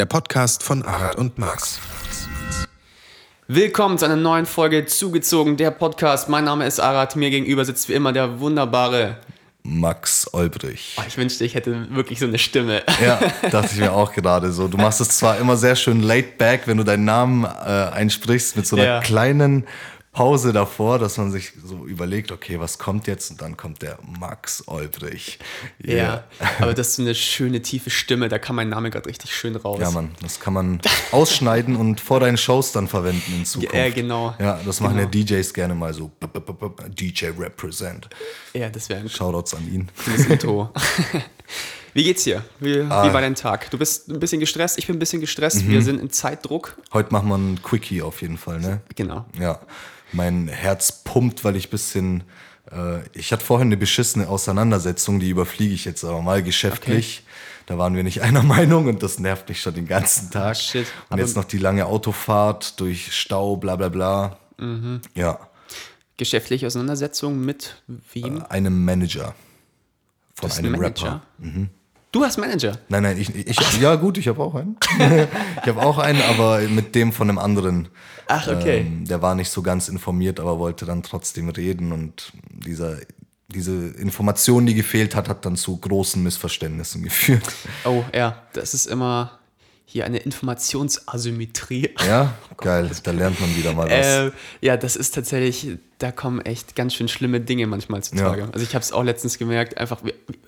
[0.00, 1.78] der Podcast von Arat und Max.
[3.48, 6.30] Willkommen zu einer neuen Folge Zugezogen, der Podcast.
[6.30, 9.18] Mein Name ist Arat, mir gegenüber sitzt wie immer der wunderbare
[9.62, 10.96] Max Olbrich.
[10.98, 12.82] Oh, ich wünschte, ich hätte wirklich so eine Stimme.
[13.04, 13.20] Ja,
[13.50, 14.68] dachte ich mir auch gerade so.
[14.68, 17.48] Du machst es zwar immer sehr schön laid back, wenn du deinen Namen äh,
[17.92, 19.00] einsprichst, mit so einer Ja.
[19.00, 19.66] kleinen
[20.12, 23.30] Pause davor, dass man sich so überlegt, okay, was kommt jetzt?
[23.30, 25.38] Und dann kommt der Max Olbrich.
[25.78, 26.24] Ja,
[26.58, 29.54] aber das ist so eine schöne, tiefe Stimme, da kam mein Name gerade richtig schön
[29.54, 29.78] raus.
[29.80, 30.80] Ja, Mann, das kann man
[31.12, 33.72] ausschneiden und vor deinen Shows dann verwenden in Zukunft.
[33.74, 34.34] Ja, genau.
[34.40, 35.08] Ja, das machen Genau.
[35.08, 36.10] ja DJs gerne mal so.
[36.88, 38.08] DJ Represent.
[38.52, 39.88] Ja, das wäre ein Shoutouts an ihn.
[40.28, 40.70] Intro.
[41.94, 42.44] Wie geht's dir?
[42.60, 43.08] Wie, Ah.
[43.08, 43.70] wie war dein Tag?
[43.70, 45.64] Du bist ein bisschen gestresst, ich bin ein bisschen gestresst.
[45.64, 45.70] Mhm.
[45.70, 46.76] Wir sind in Zeitdruck.
[46.92, 48.80] Heute machen wir einen Quickie auf jeden Fall, ne?
[48.94, 49.24] Genau.
[49.40, 49.58] Ja,
[50.12, 52.22] mein Herz pumpt, weil ich ein bisschen.
[52.70, 57.24] Äh, ich hatte vorhin eine beschissene Auseinandersetzung, die überfliege ich jetzt aber mal geschäftlich.
[57.66, 60.56] Da waren wir nicht einer Meinung und das nervt mich schon den ganzen Tag.
[60.56, 60.86] Shit.
[61.08, 64.36] Und Aber- jetzt noch die lange Autofahrt durch Stau, bla bla bla.
[64.58, 65.00] Mhm.
[65.14, 65.38] Ja,
[66.16, 67.82] Geschäftliche Auseinandersetzung mit
[68.12, 68.42] wem?
[68.50, 69.34] einem Manager.
[70.34, 71.22] Von einem Manager?
[71.38, 71.68] Rapper.
[72.12, 72.76] Du hast Manager.
[72.88, 74.76] Nein, nein, ich, ich ja gut, ich habe auch einen.
[75.62, 77.88] ich habe auch einen, aber mit dem von einem anderen.
[78.26, 78.80] Ach, okay.
[78.80, 82.96] Ähm, der war nicht so ganz informiert, aber wollte dann trotzdem reden und dieser,
[83.48, 87.44] diese Information, die gefehlt hat, hat dann zu großen Missverständnissen geführt.
[87.84, 89.39] Oh, ja, das ist immer
[89.90, 91.90] hier eine Informationsasymmetrie.
[92.06, 94.06] Ja, geil, da lernt man wieder mal was.
[94.06, 98.42] Äh, ja, das ist tatsächlich, da kommen echt ganz schön schlimme Dinge manchmal zutage.
[98.42, 98.48] Ja.
[98.52, 100.00] Also ich habe es auch letztens gemerkt, einfach,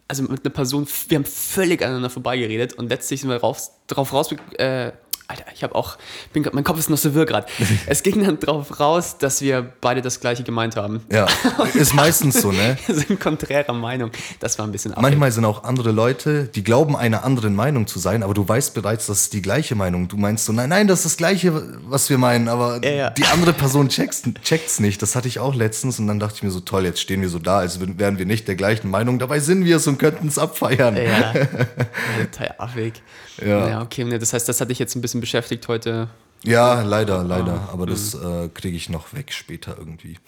[0.07, 4.13] also mit einer Person, wir haben völlig aneinander vorbeigeredet und letztlich sind wir raus, drauf
[4.13, 4.93] raus, äh,
[5.29, 5.97] Alter, ich habe auch,
[6.33, 7.47] bin mein Kopf ist noch so wirr gerade.
[7.87, 11.01] es ging dann drauf raus, dass wir beide das Gleiche gemeint haben.
[11.11, 11.27] ja,
[11.75, 12.77] ist meistens so, ne?
[12.87, 14.11] Wir sind konträrer Meinung.
[14.41, 15.03] Das war ein bisschen affig.
[15.03, 18.75] Manchmal sind auch andere Leute, die glauben, einer anderen Meinung zu sein, aber du weißt
[18.75, 20.09] bereits, das ist die gleiche Meinung.
[20.09, 23.11] Du meinst so, nein, nein, das ist das Gleiche, was wir meinen, aber Ja, ja.
[23.11, 25.01] die andere Person checkt's, checkt's nicht.
[25.03, 27.29] Das hatte ich auch letztens und dann dachte ich mir so, toll, jetzt stehen wir
[27.29, 29.19] so da, als wären wir nicht der gleichen Meinung.
[29.19, 30.97] Dabei sind wir es und könnten es abfeiern.
[30.97, 31.33] Ja,
[32.33, 33.03] total affig.
[33.45, 33.69] Ja.
[33.69, 36.09] Ja, okay, ne, das heißt, das hat dich jetzt ein bisschen beschäftigt heute.
[36.45, 37.67] Ja, leider, leider.
[37.69, 38.45] Ah, Aber das mhm.
[38.45, 40.19] äh, kriege ich noch weg später irgendwie.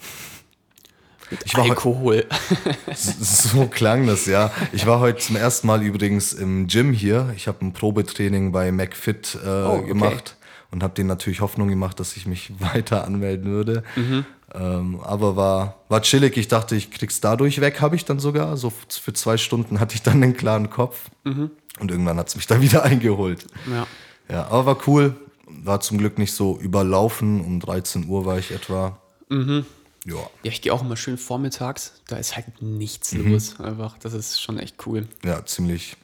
[1.31, 2.25] Mit Ich war Alkohol.
[2.95, 4.51] So klang das, ja.
[4.71, 7.33] Ich war heute zum ersten Mal übrigens im Gym hier.
[7.35, 9.87] Ich habe ein Probetraining bei McFit äh, Oh, okay.
[9.87, 10.35] gemacht
[10.71, 13.83] und habe denen natürlich Hoffnung gemacht, dass ich mich weiter anmelden würde.
[13.95, 14.25] Mhm.
[14.53, 16.37] Ähm, aber war, war chillig.
[16.37, 18.55] Ich dachte, ich krieg's dadurch weg, habe ich dann sogar.
[18.55, 21.09] So für zwei Stunden hatte ich dann einen klaren Kopf.
[21.23, 21.51] Mhm.
[21.79, 23.45] Und irgendwann hat's mich dann wieder eingeholt.
[23.69, 23.85] ja.
[24.29, 25.15] Ja, aber war cool.
[25.47, 27.41] War zum Glück nicht so überlaufen.
[27.41, 28.99] Um 13 Uhr war ich etwa.
[29.29, 29.65] Mhm.
[30.05, 30.15] Ja.
[30.15, 31.93] Ja, ich gehe auch immer schön vormittags.
[32.07, 33.31] Da ist halt nichts Mhm.
[33.33, 33.59] los.
[33.59, 35.07] Einfach, das ist schon echt cool.
[35.23, 35.95] Ja, ziemlich.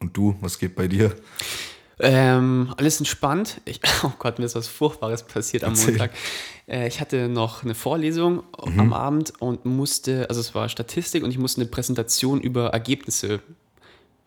[0.00, 1.14] Und du, was geht bei dir?
[2.00, 3.60] Ähm, alles entspannt.
[3.64, 5.90] Ich, oh Gott, mir ist was Furchtbares passiert am Erzähl.
[5.92, 6.12] Montag.
[6.68, 8.80] Äh, ich hatte noch eine Vorlesung Mhm.
[8.80, 13.40] am Abend und musste, also es war Statistik und ich musste eine Präsentation über Ergebnisse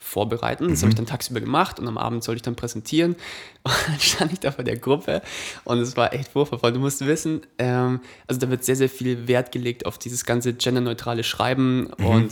[0.04, 0.68] vorbereiten.
[0.68, 0.82] Das Mhm.
[0.82, 3.16] habe ich dann tagsüber gemacht und am Abend sollte ich dann präsentieren.
[3.64, 5.22] Und dann stand ich da vor der Gruppe
[5.66, 6.72] und es war echt furchtbar.
[6.72, 10.54] Du musst wissen, ähm, also da wird sehr, sehr viel Wert gelegt auf dieses ganze
[10.56, 12.06] genderneutrale Schreiben Mhm.
[12.08, 12.32] und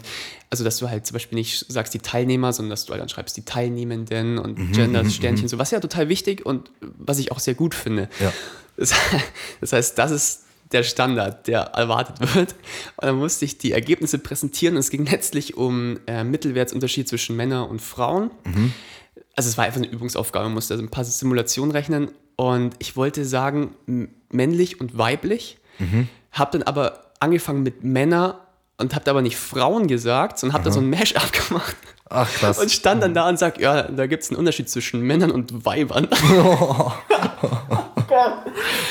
[0.50, 3.10] also, dass du halt zum Beispiel nicht sagst die Teilnehmer, sondern dass du halt dann
[3.10, 7.32] schreibst die Teilnehmenden und Mhm, Gender, Sternchen, so was ja total wichtig und was ich
[7.32, 8.10] auch sehr gut finde.
[8.20, 8.34] Ja.
[8.76, 8.92] Das,
[9.62, 12.54] das heißt, das ist der Standard, der erwartet wird.
[12.98, 14.76] Und dann musste ich die Ergebnisse präsentieren.
[14.76, 18.32] Und es ging letztlich um äh, Mittelwertsunterschied zwischen Männern und Frauen.
[19.36, 22.10] Also es war einfach eine Übungsaufgabe, man musste also ein paar Simulationen rechnen.
[22.36, 23.76] Und ich wollte sagen,
[24.30, 25.58] männlich und weiblich.
[26.32, 28.46] Habe dann aber angefangen mit Männer
[28.78, 31.76] und habe aber nicht Frauen gesagt, sondern habe da so ein Mash-up gemacht.
[32.10, 32.58] Ach, krass.
[32.58, 35.66] Und stand dann da und sagt, ja, da gibt es einen Unterschied zwischen Männern und
[35.66, 36.08] Weibern.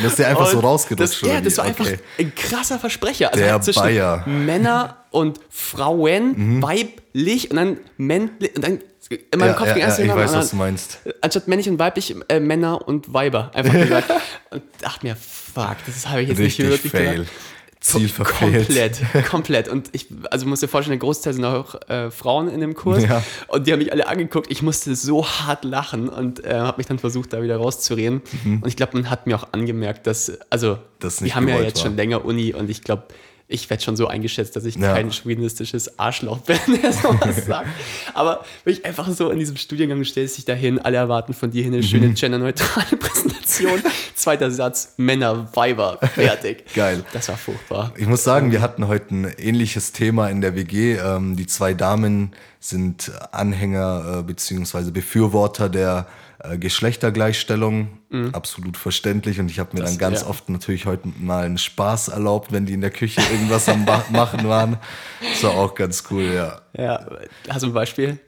[0.01, 1.23] Das ist dir einfach so Und rausgerutscht.
[1.23, 1.99] Das, ja, das war einfach Okay.
[2.19, 3.33] ein krasser Versprecher.
[3.33, 4.23] Also Der halt zwischen Bayer.
[4.27, 4.47] Mhm.
[4.47, 8.79] Männer und Frauen, weiblich und dann männlich und dann
[9.11, 10.99] in meinem Ja, Kopf ja, ging erst ja, ich weiß, was du meinst.
[11.23, 14.13] Anstatt männlich und weiblich äh, Männer und Weiber einfach gesagt.
[14.51, 17.13] und dachte mir, fuck, das habe ich jetzt Richtig nicht wirklich fail.
[17.17, 17.31] gesagt.
[17.81, 18.67] Ziel verfehlt.
[18.67, 19.69] Komplett, komplett.
[19.69, 23.05] Und ich, also musst dir vorstellen, der Großteil sind auch äh, Frauen in dem Kurs.
[23.05, 23.23] Ja.
[23.47, 24.51] Und die haben mich alle angeguckt.
[24.51, 28.23] Ich musste so hart lachen und äh, habe mich dann versucht, da wieder rauszureden.
[28.45, 30.79] Und ich glaube, man hat mir auch angemerkt, dass, also, Mhm.
[31.01, 31.85] Das die nicht haben ja jetzt war.
[31.87, 33.05] schon länger Uni und ich glaube,
[33.51, 34.93] ich werde schon so eingeschätzt, dass ich Ja.
[34.95, 37.69] kein chauvinistisches Arschloch bin, der sowas sagt.
[38.15, 41.65] Aber wenn ich einfach so in diesem Studiengang stellst dich dahin, alle erwarten von dir
[41.67, 41.83] eine Mhm.
[41.83, 43.83] schöne genderneutrale Präsentation.
[44.15, 46.65] Zweiter Satz, Männer, Weiber, fertig.
[46.75, 47.05] Geil.
[47.13, 47.93] Das war furchtbar.
[47.97, 50.97] Ich muss sagen, wir hatten heute ein ähnliches Thema in der WG.
[50.97, 56.07] Ähm, die zwei Damen sind Anhänger äh, beziehungsweise Befürworter der
[56.41, 57.98] Äh, Geschlechtergleichstellung,
[58.33, 59.39] absolut verständlich.
[59.41, 60.27] Und ich habe mir Das- dann ganz ja.
[60.29, 64.49] oft natürlich heute mal einen Spaß erlaubt, wenn die in der Küche irgendwas am Machen
[64.49, 64.79] waren.
[65.21, 66.61] Das war auch ganz cool, ja.
[66.77, 67.07] Ja,
[67.49, 68.19] hast du ein Beispiel?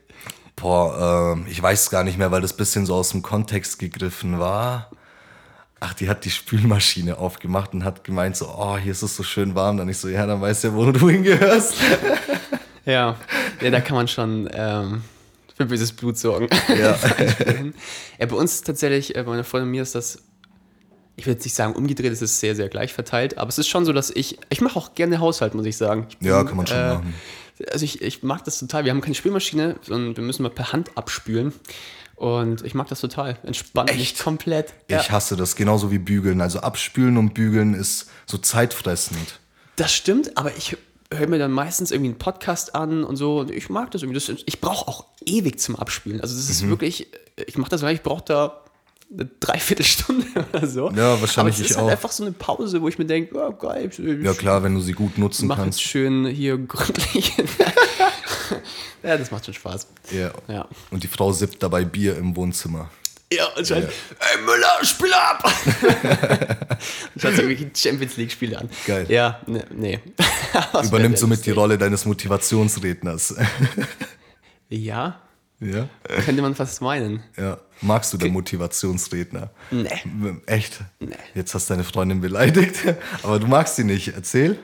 [0.55, 4.37] Boah, ähm, ich weiß gar nicht mehr, weil das bisschen so aus dem Kontext gegriffen
[4.39, 4.91] war.
[5.79, 9.23] Ach, die hat die Spülmaschine aufgemacht und hat gemeint so, oh, hier ist es so
[9.23, 9.77] schön warm.
[9.77, 11.73] Dann ich so, ja, dann weißt du ja, wo du hingehörst.
[12.85, 13.15] Ja,
[13.61, 15.01] ja da kann man schon ähm,
[15.61, 16.47] für böses Blut sorgen.
[16.69, 16.97] Ja.
[18.19, 20.23] ja, bei uns tatsächlich, äh, bei meiner Freundin und mir ist das,
[21.15, 23.67] ich will jetzt nicht sagen umgedreht, es ist sehr, sehr gleich verteilt, aber es ist
[23.67, 26.07] schon so, dass ich, ich mache auch gerne Haushalt, muss ich sagen.
[26.09, 27.13] Ich Ja, kann man schon machen.
[27.71, 28.85] Also ich, ich mag das total.
[28.85, 31.53] Wir haben keine Spülmaschine, sondern wir müssen mal per Hand abspülen.
[32.15, 33.37] Und ich mag das total.
[33.43, 34.23] Entspannt mich Echt?
[34.23, 34.73] komplett.
[34.87, 36.41] Ich hasse das, genauso wie bügeln.
[36.41, 39.39] Also abspülen und bügeln ist so zeitfressend.
[39.75, 40.77] Das stimmt, aber ich
[41.13, 43.39] höre mir dann meistens irgendwie einen Podcast an und so.
[43.39, 44.19] Und ich mag das irgendwie.
[44.19, 46.21] Das, ich brauche auch ewig zum Abspülen.
[46.21, 46.51] Also das Mhm.
[46.51, 47.07] ist wirklich,
[47.47, 48.61] ich mache das, weil ich brauche da
[49.13, 50.89] eine Dreiviertelstunde oder so.
[50.91, 51.91] Ja, wahrscheinlich aber es ich ist halt auch.
[51.91, 54.79] einfach so eine Pause, wo ich mir denke, ja geil, ich, Ja klar, wenn du
[54.79, 55.81] sie gut nutzen mach jetzt kannst.
[55.81, 57.33] schön hier gründlich.
[59.03, 59.87] ja, das macht schon Spaß.
[60.11, 60.31] Ja.
[60.47, 60.67] Ja.
[60.91, 62.89] Und die Frau sippt dabei Bier im Wohnzimmer.
[63.33, 65.43] Ja, und schreit, ey Müller, spiel ab!
[65.45, 68.69] und schaut sich irgendwelche Champions League-Spiele an.
[68.85, 69.05] Geil.
[69.07, 69.99] Ja, ne, nee.
[70.83, 71.51] Übernimmt somit die.
[71.51, 73.35] Rolle deines Motivationsredners.
[74.69, 75.19] Ja,
[75.59, 75.89] ja?
[76.23, 77.21] könnte man fast meinen.
[77.37, 77.59] Ja.
[77.81, 79.49] Magst du der Motivationsredner?
[79.69, 79.89] Nee.
[80.45, 80.79] Echt?
[81.35, 82.77] Jetzt hast du deine Freundin beleidigt.
[83.23, 84.13] Aber du magst sie nicht.
[84.15, 84.57] Erzähl.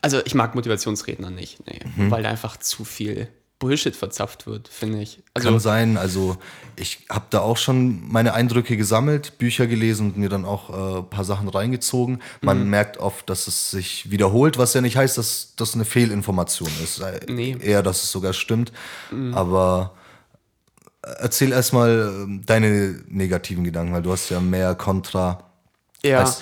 [0.00, 2.10] Also ich mag Motivationsredner nicht, nee, Mhm.
[2.10, 3.28] weil da einfach zu viel
[3.60, 5.22] Bullshit verzapft wird, finde ich.
[5.34, 5.96] Also Kann sein.
[5.96, 6.36] Also
[6.76, 10.98] ich habe da auch schon meine Eindrücke gesammelt, Bücher gelesen und mir dann auch äh,
[11.00, 12.20] ein paar Sachen reingezogen.
[12.40, 12.70] Man Mhm.
[12.70, 17.00] merkt oft, dass es sich wiederholt, was ja nicht heißt, dass das eine Fehlinformation ist.
[17.28, 17.54] Nee.
[17.54, 17.60] Mhm.
[17.60, 18.72] Eher, dass es sogar stimmt.
[19.32, 19.94] Aber
[21.04, 25.44] äh, erzähl erstmal äh, deine negativen Gedanken, weil du hast ja mehr Kontra.
[26.02, 26.34] Ja,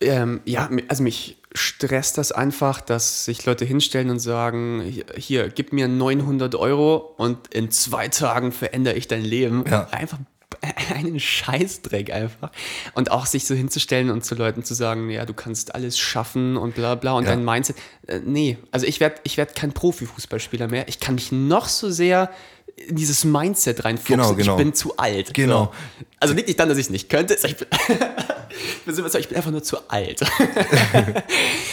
[0.00, 4.82] ähm, ja, also mich stresst das einfach, dass sich Leute hinstellen und sagen,
[5.16, 9.64] hier, gib mir 900 Euro und in zwei Tagen verändere ich dein Leben.
[9.68, 9.88] Ja.
[9.90, 10.18] Einfach
[10.94, 12.50] einen Scheißdreck einfach.
[12.94, 16.56] Und auch sich so hinzustellen und zu Leuten zu sagen, ja, du kannst alles schaffen
[16.56, 17.30] und bla bla und Ja.
[17.30, 17.76] dein Mindset.
[18.06, 20.88] Äh, nee, also ich werde ich werd kein Profifußballspieler mehr.
[20.88, 22.30] Ich kann mich noch so sehr
[22.76, 24.16] in dieses Mindset reinfuchsen.
[24.16, 24.52] Genau, genau.
[24.58, 25.32] Ich bin zu alt.
[25.34, 25.64] Genau.
[25.64, 25.72] So.
[26.20, 27.34] Also liegt nicht daran, dass ich es nicht könnte.
[27.42, 27.66] Ich bin,
[28.86, 30.20] ich bin einfach nur zu alt.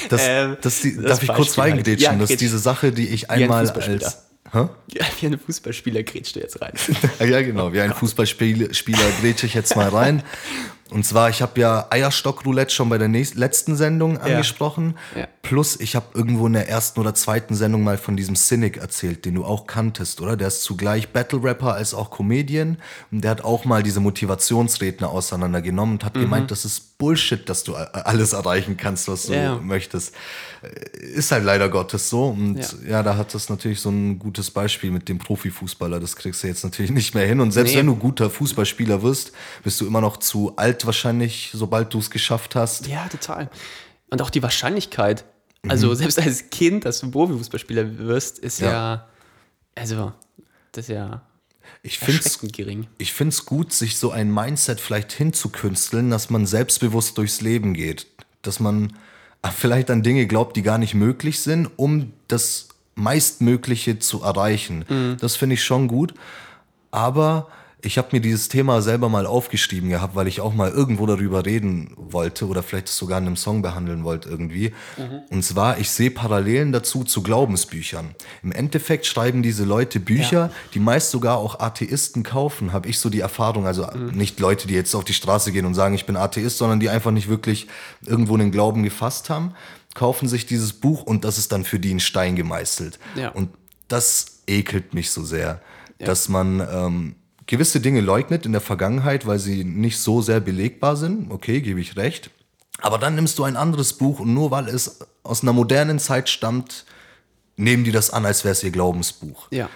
[0.10, 1.74] Das, Ähm, das die, das darf ich kurz halt.
[1.74, 2.00] reingrätschen?
[2.00, 4.06] Ja, das ist diese Sache, die ich ein einmal Fußballspieler.
[4.06, 4.18] als.
[4.54, 6.74] Ja, wie ein Fußballspieler grätscht du jetzt rein.
[7.20, 7.74] Ja, genau.
[7.74, 10.22] Wie ein Fußballspieler Spieler grätsche ich jetzt mal rein.
[10.94, 14.96] Und zwar, ich habe ja Eierstock-Roulette schon bei der nächsten, letzten Sendung angesprochen.
[15.16, 15.28] Ja.
[15.42, 19.26] Plus, ich habe irgendwo in der ersten oder zweiten Sendung mal von diesem Cynic erzählt,
[19.26, 20.38] den du auch kanntest, oder?
[20.38, 22.78] Der ist zugleich Battle-Rapper als auch Comedian.
[23.12, 27.64] Und der hat auch mal diese Motivationsredner auseinandergenommen und hat gemeint, das ist Bullshit, dass
[27.64, 29.56] du alles erreichen kannst, was du Ja.
[29.56, 30.14] möchtest.
[31.00, 32.28] Ist halt leider Gottes so.
[32.30, 32.68] Und Ja.
[32.90, 36.00] ja, da hat das natürlich so ein gutes Beispiel mit dem Profifußballer.
[36.00, 37.40] Das kriegst du jetzt natürlich nicht mehr hin.
[37.40, 37.80] Und selbst Nee.
[37.80, 39.32] wenn du guter Fußballspieler wirst,
[39.64, 42.88] bist du immer noch zu alt wahrscheinlich, sobald du es geschafft hast.
[42.88, 43.50] Ja, total.
[44.10, 45.26] Und auch die Wahrscheinlichkeit.
[45.68, 49.08] Also selbst als Kind, dass du Profifußballspieler wirst, ist ja, Ja.
[49.76, 50.12] also,
[50.74, 51.22] das ist ja
[51.84, 52.88] Ich finde es gering.
[52.98, 53.14] ich
[53.46, 58.08] gut, sich so ein Mindset vielleicht hinzukünsteln, dass man selbstbewusst durchs Leben geht.
[58.42, 58.94] Dass man
[59.52, 64.86] vielleicht an Dinge glaubt, die gar nicht möglich sind, um das meistmögliche zu erreichen.
[65.20, 66.14] Das finde ich schon gut.
[66.92, 67.48] Aber
[67.86, 71.46] ich habe mir dieses Thema selber mal aufgeschrieben gehabt, weil ich auch mal irgendwo darüber
[71.46, 74.74] reden wollte oder vielleicht sogar in einem Song behandeln wollte irgendwie.
[75.30, 78.16] Und zwar, ich sehe Parallelen dazu zu Glaubensbüchern.
[78.42, 80.52] Im Endeffekt schreiben diese Leute Bücher, Ja.
[80.74, 83.68] die meist sogar auch Atheisten kaufen, habe ich so die Erfahrung.
[83.68, 86.80] Also nicht Leute, die jetzt auf die Straße gehen und sagen, ich bin Atheist, sondern
[86.80, 87.68] die einfach nicht wirklich
[88.06, 89.54] irgendwo einen Glauben gefasst haben,
[89.94, 92.98] kaufen sich dieses Buch und das ist dann für die in Stein gemeißelt.
[93.16, 93.30] Ja.
[93.30, 93.50] Und
[93.90, 95.62] das ekelt mich so sehr,
[96.00, 97.16] dass man ähm,
[97.48, 101.32] gewisse Dinge leugnet in der Vergangenheit, weil sie nicht so sehr belegbar sind.
[101.32, 102.30] Okay, gebe ich recht.
[102.80, 106.30] Aber dann nimmst du ein anderes Buch und nur weil es aus einer modernen Zeit
[106.30, 106.86] stammt,
[107.56, 109.48] nehmen die das an, als wäre es ihr Glaubensbuch.
[109.52, 109.70] Ja.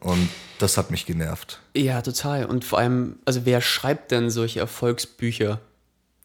[0.00, 1.60] Und das hat mich genervt.
[1.74, 2.46] Ja, total.
[2.46, 5.60] Und vor allem, also wer schreibt denn solche Erfolgsbücher?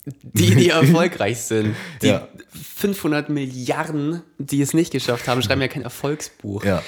[0.06, 1.76] Die, die erfolgreich sind.
[2.02, 2.28] Die Ja.
[2.76, 6.64] 500 Milliarden, die es nicht geschafft haben, schreiben ja kein Erfolgsbuch.
[6.64, 6.82] Ja.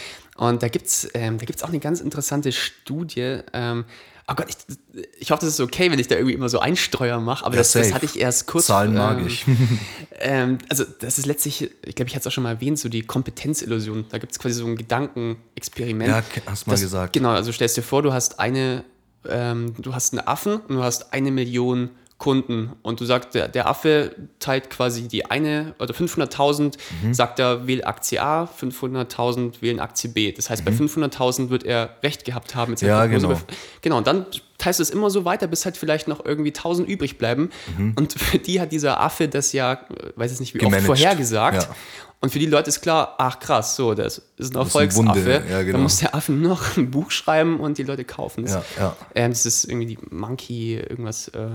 [0.49, 3.39] Und da gibt es ähm, da gibt's auch eine ganz interessante Studie.
[3.53, 3.85] Ähm,
[4.27, 7.19] oh Gott, ich, ich hoffe, das ist okay, wenn ich da irgendwie immer so Einstreuer
[7.19, 8.67] mache, aber Ja, das, das hatte ich erst kurz.
[8.67, 9.45] Zahlen mag ähm, ich.
[10.19, 12.89] ähm, also das ist letztlich, ich glaube, ich hatte es auch schon mal erwähnt, so
[12.89, 14.05] die Kompetenzillusion.
[14.09, 16.09] Da gibt es quasi so ein Gedankenexperiment.
[16.09, 17.13] Ja, hast mal das, gesagt.
[17.13, 18.83] Genau, also stellst dir vor, du hast eine
[19.27, 23.47] ähm, du hast einen Affen und du hast eine Million Kunden und du sagst, der,
[23.49, 27.13] der Affe teilt quasi die eine oder 500.000, Mhm.
[27.13, 30.31] sagt er, wähl Aktie A, 500.000 wählen Aktie B.
[30.31, 32.73] Das heißt, bei 500.000 wird er recht gehabt haben.
[32.79, 32.87] Mhm.
[32.87, 33.39] Ja, genau.
[33.81, 34.25] Genau, und dann
[34.57, 37.49] teilst du es immer so weiter, bis halt vielleicht noch irgendwie 1000 übrig bleiben.
[37.77, 37.93] Mhm.
[37.97, 39.77] Und für die hat dieser Affe das ja, äh,
[40.15, 40.87] weiß ich nicht, wie Gemanagt.
[40.89, 41.63] oft vorhergesagt.
[41.63, 41.75] Ja.
[42.21, 45.07] Und für die Leute ist klar, ach krass, so, das ist ein ist ein Erfolgsaffe.
[45.09, 45.73] Wunder, ja, genau.
[45.73, 48.53] Dann muss der Affe noch ein Buch schreiben und die Leute kaufen es.
[48.53, 48.95] Ja, ja.
[49.13, 51.49] Ähm, das ist irgendwie die Monkey, irgendwas, äh,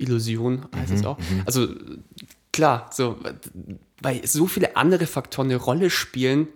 [0.00, 1.18] Illusion heißt Mhm, es auch.
[1.46, 1.68] Also
[2.52, 3.18] klar, so,
[4.02, 6.48] weil so viele andere Faktoren eine Rolle spielen,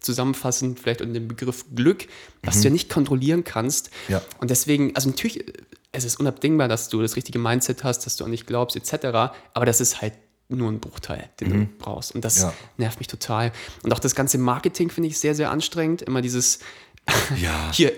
[0.00, 2.06] zusammenfassend vielleicht unter dem Begriff Glück,
[2.42, 3.90] was du ja nicht kontrollieren kannst.
[4.08, 4.12] Mhm.
[4.14, 4.22] Ja.
[4.38, 5.44] Und deswegen, also natürlich,
[5.92, 9.06] es ist unabdingbar, dass du das richtige Mindset hast, dass du an dich glaubst, etc.
[9.54, 10.12] Aber das ist halt
[10.50, 12.14] nur ein Bruchteil, den du brauchst.
[12.14, 12.42] Und das Mhm.
[12.44, 12.54] Ja.
[12.78, 13.52] nervt mich total.
[13.82, 16.02] Und auch das ganze Marketing finde ich sehr, sehr anstrengend.
[16.02, 16.58] Immer dieses,
[17.40, 17.70] Ja.
[17.72, 17.92] hier,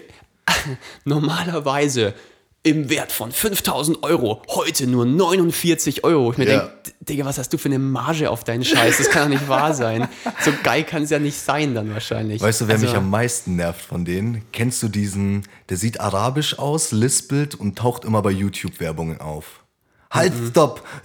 [1.05, 2.15] normalerweise
[2.63, 6.33] im Wert von 5000 Euro, heute nur 49 Euro.
[6.33, 6.59] Ich mir Ja.
[6.59, 8.99] denke, Digga, was hast du für eine Marge auf deinen Scheiß?
[8.99, 10.09] Das kann doch nicht wahr sein.
[10.45, 12.41] So geil kann es ja nicht sein dann wahrscheinlich.
[12.43, 14.43] Weißt du, wer Also, mich am meisten nervt von denen?
[14.53, 19.65] Kennst du diesen, der sieht arabisch aus, lispelt und taucht immer bei YouTube-Werbungen auf.
[20.11, 20.49] Halt, Mhm.
[20.51, 20.83] stopp!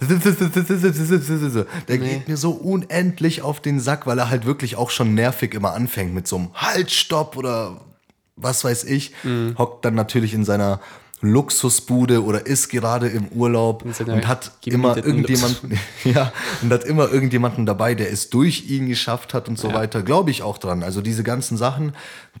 [1.88, 5.54] Der geht mir so unendlich auf den Sack, weil er halt wirklich auch schon nervig
[5.54, 7.80] immer anfängt mit so einem Halt, stopp oder
[8.36, 9.12] was weiß ich.
[9.22, 9.54] Mhm.
[9.58, 10.80] Hockt dann natürlich in seiner
[11.22, 17.64] Luxusbude oder ist gerade im Urlaub und hat immer irgendjemanden, ja, und hat immer irgendjemanden
[17.64, 20.02] dabei, der es durch ihn geschafft hat und so weiter.
[20.02, 20.82] Glaube ich auch dran.
[20.82, 21.94] Also diese ganzen Sachen,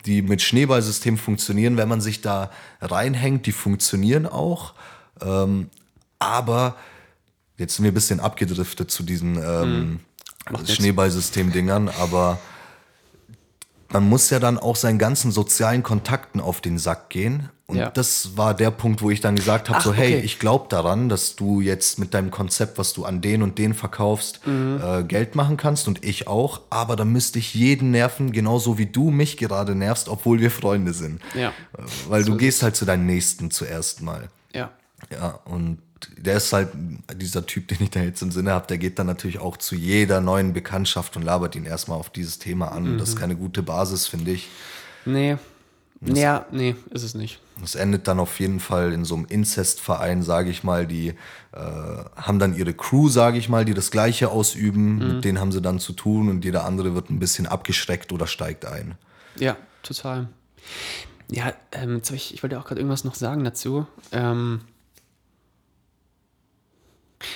[0.04, 2.50] die mit Schneeballsystem funktionieren, wenn man sich da
[2.82, 4.74] reinhängt, die funktionieren auch.
[5.22, 5.70] Ähm,
[6.18, 6.76] aber
[7.56, 10.00] jetzt sind wir ein bisschen abgedriftet zu diesen ähm,
[10.66, 12.38] Schneeballsystem-Dingern, aber
[13.92, 17.48] man muss ja dann auch seinen ganzen sozialen Kontakten auf den Sack gehen.
[17.68, 17.90] Und Ja.
[17.90, 20.24] das war der Punkt, wo ich dann gesagt habe: so, hey, okay.
[20.24, 23.74] ich glaube daran, dass du jetzt mit deinem Konzept, was du an den und den
[23.74, 24.80] verkaufst, Mhm.
[24.82, 26.60] äh, Geld machen kannst und ich auch.
[26.70, 30.92] Aber dann müsste ich jeden nerven, genauso wie du mich gerade nervst, obwohl wir Freunde
[30.92, 31.20] sind.
[31.34, 31.48] Ja.
[31.48, 34.28] Äh, Weil du gehst halt zu deinem Nächsten zuerst mal.
[34.54, 34.70] Ja.
[35.10, 35.78] Ja, und
[36.18, 36.68] der ist halt
[37.14, 39.74] dieser Typ, den ich da jetzt im Sinne habe, der geht dann natürlich auch zu
[39.74, 42.84] jeder neuen Bekanntschaft und labert ihn erstmal auf dieses Thema an.
[42.84, 43.14] Und das Mhm.
[43.14, 44.48] ist keine gute Basis, finde ich.
[45.04, 45.36] Nee.
[46.02, 47.40] Ja, nee, ist es nicht.
[47.58, 50.86] Das endet dann auf jeden Fall in so einem Inzestverein, sage ich mal.
[50.86, 51.14] Die äh,
[51.54, 54.98] haben dann ihre Crew, sage ich mal, die das Gleiche ausüben.
[54.98, 55.08] Mhm.
[55.14, 58.26] Mit denen haben sie dann zu tun und jeder andere wird ein bisschen abgeschreckt oder
[58.26, 58.96] steigt ein.
[59.38, 60.28] Ja, total.
[61.30, 63.86] Ja, ähm, ich, ich wollte auch gerade irgendwas noch sagen dazu.
[64.12, 64.60] Ähm,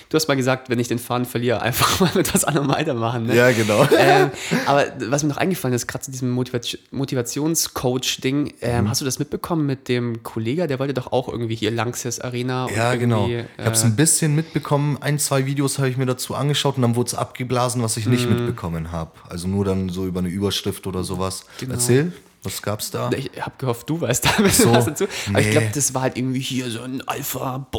[0.09, 3.26] du hast mal gesagt, wenn ich den Faden verliere, einfach mal mit was anderem weitermachen.
[3.26, 3.37] Ne?
[3.37, 3.87] Ja, genau.
[3.99, 4.30] ähm,
[4.66, 8.88] aber was mir noch eingefallen ist, gerade zu diesem Motivation Motivationscoach-Ding, ähm, Mhm.
[8.90, 10.66] hast du das mitbekommen mit dem Kollege?
[10.66, 12.66] Der wollte doch auch irgendwie hier Lanxess Arena.
[12.66, 13.28] und Ja, genau.
[13.28, 14.99] Ich habe es äh, ein bisschen mitbekommen.
[15.00, 18.06] Ein, zwei Videos habe ich mir dazu angeschaut und dann wurde es abgeblasen, was ich
[18.06, 18.37] nicht Mhm.
[18.37, 19.12] mitbekommen habe.
[19.28, 21.44] Also nur dann so über eine Überschrift oder sowas.
[21.59, 21.75] Genau.
[21.75, 23.11] Erzähl, was gab's da?
[23.12, 24.73] Ich habe gehofft, du weißt da ein so.
[24.73, 25.04] was dazu.
[25.28, 25.52] Aber ich Nee.
[25.52, 27.06] glaube, das war halt irgendwie hier so ein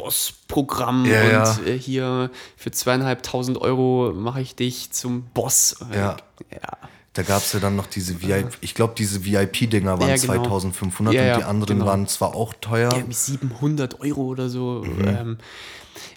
[0.01, 1.71] Alpha-Boss-Programm Ja, und ja.
[1.73, 5.77] äh, hier für zweieinhalbtausend Euro mache ich dich zum Boss.
[5.93, 6.17] Ja.
[6.51, 6.59] ja.
[7.13, 10.43] Da gab es ja dann noch diese VIP, ich glaube, diese VIP-Dinger waren Ja, genau.
[10.43, 11.89] 2500 Ja, ja, und die anderen genau.
[11.91, 12.89] waren zwar auch teuer.
[12.91, 14.83] Ja, irgendwie 700 Euro oder so.
[14.85, 15.07] Mhm.
[15.07, 15.37] Ähm,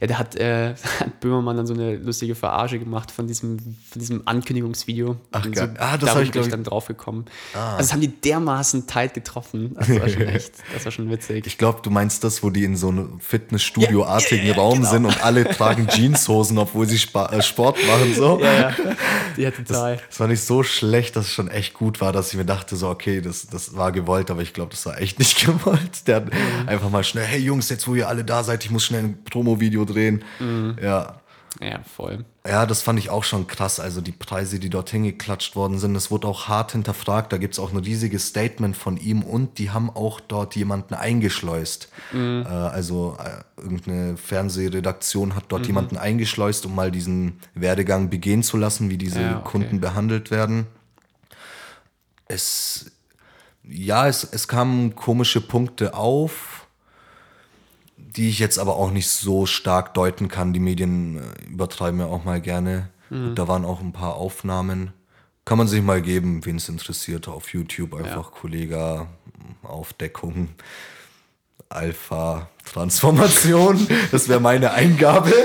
[0.01, 3.99] ja, da hat, äh, hat Böhmermann dann so eine lustige Verarsche gemacht von diesem, von
[4.01, 5.17] diesem Ankündigungsvideo.
[5.33, 5.45] Ach.
[5.55, 7.25] So, Ah, das darum hab ich, bin glaub ich- dann drauf gekommen.
[7.55, 9.75] Also das haben die dermaßen tight getroffen.
[9.79, 11.47] Das war schon echt, das war schon witzig.
[11.47, 14.91] Ich glaube, du meinst das, wo die in so einem Fitnessstudio-artigen Ja, ja, Raum genau.
[14.91, 18.15] sind und alle tragen Jeanshosen, obwohl sie Spa äh, Sport machen.
[18.15, 18.41] So.
[18.43, 18.73] ja,
[19.37, 19.51] ja.
[19.51, 20.01] Total.
[20.09, 22.77] Das war nicht so schlecht, dass es schon echt gut war, dass ich mir dachte,
[22.77, 26.07] so, okay, das, das war gewollt, aber ich glaube, das war echt nicht gewollt.
[26.07, 26.69] Der hat Mhm.
[26.69, 29.25] einfach mal schnell, hey Jungs, jetzt wo ihr alle da seid, ich muss schnell ein
[29.25, 30.23] Promo-Video drehen.
[30.39, 30.77] Mhm.
[30.81, 31.17] Ja.
[31.61, 32.25] Ja, voll.
[32.45, 33.79] Ja, das fand ich auch schon krass.
[33.79, 37.33] Also die Preise, die dort hingeklatscht worden sind, das wurde auch hart hinterfragt.
[37.33, 40.95] Da gibt es auch ein riesiges Statement von ihm und die haben auch dort jemanden
[40.95, 41.91] eingeschleust.
[42.13, 42.43] Mhm.
[42.45, 45.67] Äh, also äh, irgendeine Fernsehredaktion hat dort Mhm.
[45.69, 49.51] jemanden eingeschleust, um mal diesen Werdegang begehen zu lassen, wie diese Ja, okay.
[49.53, 50.67] Kunden behandelt werden.
[52.27, 52.91] Es,
[53.63, 56.64] ja, es, es kamen komische Punkte auf,
[58.17, 60.53] die ich jetzt aber auch nicht so stark deuten kann.
[60.53, 62.91] Die Medien äh, übertreiben ja auch mal gerne.
[63.11, 63.35] Mhm.
[63.35, 64.93] Da waren auch ein paar Aufnahmen.
[65.45, 69.09] Kann man sich mal geben, wen es interessiert, auf YouTube einfach Kollega,
[69.63, 70.49] Aufdeckung,
[71.69, 73.87] Alpha, Transformation.
[74.11, 75.33] Das wäre meine Eingabe.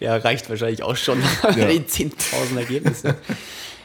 [0.00, 1.22] Ja, reicht wahrscheinlich auch schon.
[1.42, 1.66] Ja.
[1.66, 3.16] Die 10.000 Ergebnisse.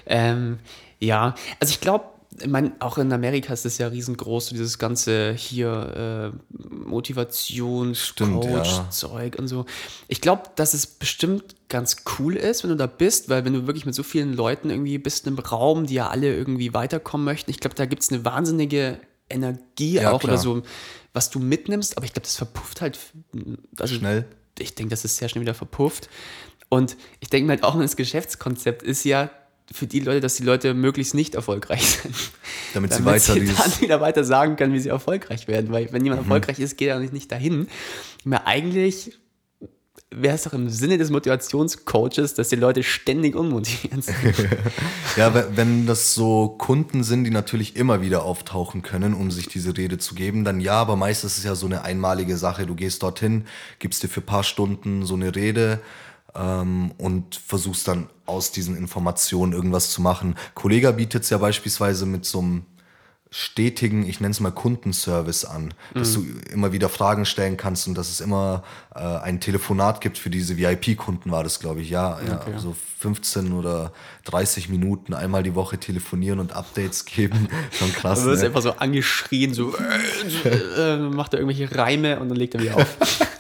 [0.06, 0.60] ähm,
[1.00, 2.06] ja, also ich glaube,
[2.38, 6.38] ich meine, auch in Amerika ist das ja riesengroß, so dieses ganze hier äh,
[6.88, 9.40] Motivationscoach-Zeug ja.
[9.40, 9.66] und so.
[10.08, 13.66] Ich glaube, dass es bestimmt ganz cool ist, wenn du da bist, weil wenn du
[13.66, 17.50] wirklich mit so vielen Leuten irgendwie bist im Raum, die ja alle irgendwie weiterkommen möchten,
[17.50, 20.34] ich glaube, da gibt es eine wahnsinnige Energie Ja, auch klar.
[20.34, 20.62] oder so,
[21.14, 23.00] was du mitnimmst, aber ich glaube, das verpufft halt
[23.80, 24.26] also Schnell.
[24.60, 26.10] ich denke, das ist sehr schnell wieder verpufft.
[26.70, 29.32] Und ich denke mir halt auch, das Geschäftskonzept ist ja
[29.72, 32.16] für die Leute, dass die Leute möglichst nicht erfolgreich sind.
[32.74, 35.72] Damit sie weiter sie dann wieder weiter sagen können, wie sie erfolgreich werden.
[35.72, 37.68] Weil wenn jemand erfolgreich ist, geht er nicht, nicht dahin.
[38.24, 39.18] Mehr eigentlich
[40.12, 44.16] wäre es doch im Sinne des Motivationscoaches, dass die Leute ständig unmotiviert sind.
[45.16, 49.48] Ja, we- wenn das so Kunden sind, die natürlich immer wieder auftauchen können, um sich
[49.50, 52.66] diese Rede zu geben, dann ja, aber meist ist es ja so eine einmalige Sache.
[52.66, 53.46] Du gehst dorthin,
[53.80, 55.80] gibst dir für ein paar Stunden so eine Rede
[56.36, 60.36] ähm, und versuchst dann aus diesen Informationen irgendwas zu machen.
[60.56, 62.66] Kollega bietet es ja beispielsweise mit so einem
[63.32, 67.94] stetigen, ich nenne es mal Kundenservice an, dass du immer wieder Fragen stellen kannst und
[67.96, 68.64] dass es immer
[68.96, 72.54] äh, ein Telefonat gibt für diese VIP-Kunden, war das, glaube ich, ja, ja, Okay.
[72.58, 73.94] so 15 oder
[74.26, 78.24] 30 Minuten einmal die Woche telefonieren und Updates geben, schon krass.
[78.24, 78.48] Du wirst Ne?
[78.48, 79.76] einfach so angeschrien, so
[80.46, 82.98] äh, äh, macht er irgendwelche Reime und dann legt er wieder auf.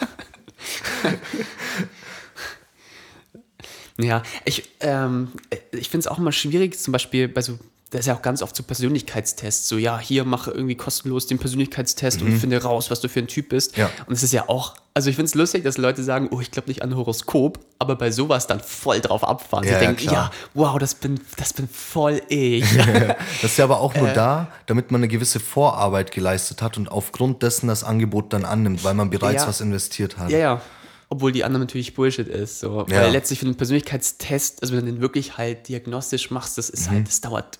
[3.99, 5.29] ja, ich, ähm,
[5.71, 7.57] ich finde es auch immer schwierig, zum Beispiel bei so,
[7.91, 11.39] da ist ja auch ganz oft so Persönlichkeitstests, so ja, hier mache irgendwie kostenlos den
[11.39, 13.77] Persönlichkeitstest und finde raus, was du für ein Typ bist.
[13.77, 13.89] Ja.
[14.05, 16.51] Und es ist ja auch, also ich finde es lustig, dass Leute sagen, oh, ich
[16.51, 19.63] glaube nicht an Horoskop, aber bei sowas dann voll drauf abfahren.
[19.63, 20.13] Ja, Sie ja, denken, klar.
[20.13, 22.63] ja, wow, das bin, das bin voll ich.
[23.41, 23.99] Das ist ja aber auch Äh.
[24.01, 28.45] nur da, damit man eine gewisse Vorarbeit geleistet hat und aufgrund dessen das Angebot dann
[28.45, 29.47] annimmt, weil man bereits Ja.
[29.49, 30.29] was investiert hat.
[30.29, 30.61] Ja, ja.
[31.09, 32.59] Obwohl die andere natürlich Bullshit ist.
[32.59, 32.85] So.
[32.89, 33.01] Ja.
[33.01, 36.87] Weil letztlich für einen Persönlichkeitstest, also wenn du den wirklich halt diagnostisch machst, das ist
[36.87, 36.95] Mhm.
[36.95, 37.59] halt, das dauert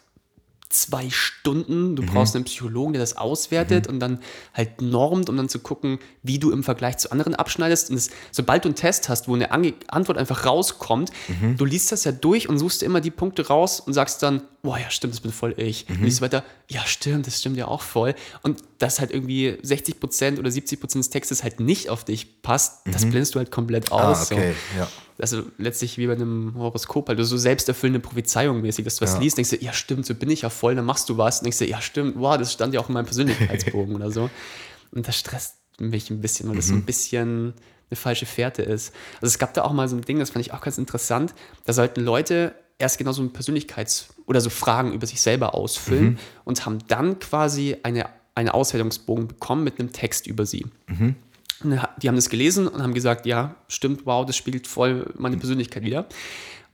[0.71, 1.91] zwei Stunden.
[1.91, 1.95] Mhm.
[1.95, 4.19] Du brauchst einen Psychologen, der das auswertet und dann
[4.53, 7.89] halt normt, um dann zu gucken, wie du im Vergleich zu anderen abschneidest.
[7.89, 11.58] Und das, sobald du einen Test hast, wo eine Ange Antwort einfach rauskommt, Mhm.
[11.58, 14.77] du liest das ja durch und suchst immer die Punkte raus und sagst dann, boah,
[14.77, 15.89] ja, stimmt, das bin voll ich.
[15.89, 15.95] Mhm.
[15.95, 18.13] Und liest weiter, ja, stimmt, das stimmt ja auch voll.
[18.43, 23.05] Und dass halt irgendwie 60% oder 70% des Textes halt nicht auf dich passt, das
[23.10, 23.97] blendest du halt komplett Mhm.
[23.97, 24.32] Ah, aus.
[24.32, 24.79] okay, so.
[24.82, 24.88] ja.
[25.21, 29.19] Also letztlich wie bei einem Horoskop, halt so selbsterfüllende Prophezeiung mäßig, dass du was Ja.
[29.19, 31.43] liest, denkst du, ja stimmt, so bin ich ja voll, dann machst du was und
[31.45, 34.29] denkst du, ja stimmt, wow, das stand ja auch in meinem Persönlichkeitsbogen oder so.
[34.91, 36.79] Und das stresst mich ein bisschen, weil das so Mhm.
[36.79, 37.53] ein bisschen
[37.91, 38.93] eine falsche Fährte ist.
[39.15, 41.34] Also es gab da auch mal so ein Ding, das fand ich auch ganz interessant,
[41.65, 46.12] da sollten Leute erst genau so ein Persönlichkeits- oder so Fragen über sich selber ausfüllen
[46.12, 46.17] Mhm.
[46.45, 48.05] und haben dann quasi eine,
[48.36, 50.65] einen Auswertungsbogen bekommen mit einem Text über sie.
[50.88, 51.15] Mhm.
[51.63, 55.38] Und Die haben das gelesen und haben gesagt, ja, stimmt, wow, das spiegelt voll meine
[55.38, 56.07] Persönlichkeit wieder.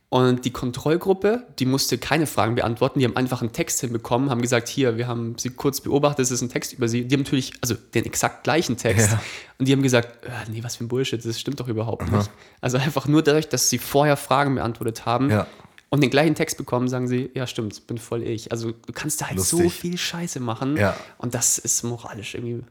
[0.08, 4.40] Und die Kontrollgruppe, die musste keine Fragen beantworten, die haben einfach einen Text hinbekommen, haben
[4.40, 7.04] gesagt, hier, wir haben sie kurz beobachtet, es ist ein Text über sie.
[7.06, 9.10] Die haben natürlich, also den exakt gleichen Text.
[9.10, 9.20] Ja.
[9.58, 12.30] Und die haben gesagt, äh, nee, was für ein Bullshit, das stimmt doch überhaupt nicht.
[12.60, 15.48] Also einfach nur dadurch, dass sie vorher Fragen beantwortet haben Ja.
[15.90, 18.52] und den gleichen Text bekommen, sagen sie, ja, stimmt, bin voll ich.
[18.52, 19.80] Also du kannst da halt so Lustig.
[19.80, 20.76] viel Scheiße machen.
[20.76, 20.96] Ja.
[21.18, 22.62] Und das ist moralisch irgendwie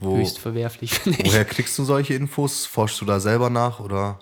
[0.00, 1.28] Wo, höchst verwerflich, finde ich.
[1.32, 2.66] woher kriegst du solche Infos?
[2.66, 4.18] Forschst du da selber nach oder?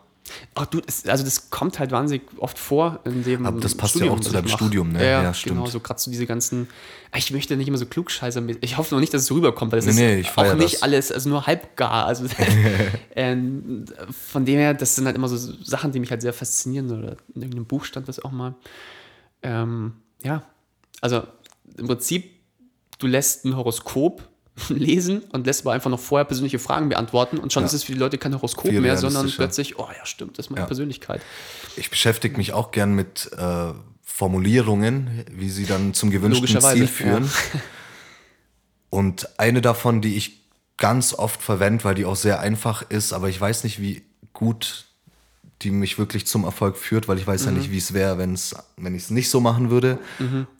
[0.56, 4.10] Ach du, also das kommt halt wahnsinnig oft vor in dem Aber das passt ja
[4.10, 4.48] auch zu deinem.
[4.48, 4.98] Studium, ne?
[4.98, 5.56] Ja, Ja, ja stimmt.
[5.56, 6.68] genau, so gerade so diese ganzen,
[7.14, 9.78] ich möchte nicht immer so klugscheißer, ich hoffe noch nicht, dass es so rüberkommt, weil
[9.78, 10.82] das Nee, ist nee, ich auch nicht das.
[10.82, 12.26] alles, also nur halb gar, also
[13.14, 16.90] ähm, von dem her, das sind halt immer so Sachen, die mich halt sehr faszinieren
[16.90, 18.54] oder in irgendeinem Buch stand das auch mal.
[19.42, 19.92] Ähm,
[20.24, 20.42] ja,
[21.00, 21.22] also
[21.76, 22.32] im Prinzip,
[22.98, 24.26] du lässt ein Horoskop
[24.68, 27.66] lesen und lässt aber einfach noch vorher persönliche Fragen beantworten und schon Ja.
[27.66, 30.46] ist es für die Leute kein Horoskop Viel mehr, sondern plötzlich, oh ja, stimmt, das
[30.46, 30.66] ist meine Ja.
[30.66, 31.20] Persönlichkeit.
[31.76, 37.24] Ich beschäftige mich auch gern mit äh, Formulierungen, wie sie dann zum gewünschten Ziel führen.
[37.54, 37.60] ja.
[38.90, 40.40] Und eine davon, die ich
[40.78, 44.84] ganz oft verwende, weil die auch sehr einfach ist, aber ich weiß nicht, wie gut
[45.62, 47.58] die mich wirklich zum Erfolg führt, weil ich weiß ja Mhm.
[47.58, 48.52] nicht, wie es wäre, wenn ich
[49.02, 49.98] es nicht so machen würde.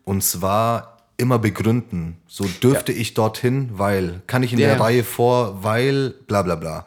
[0.04, 2.16] Und zwar immer begründen.
[2.26, 4.83] So dürfte ich dorthin, weil, kann ich in Ja, der ja.
[4.83, 6.87] Reihe vor, weil, bla bla bla.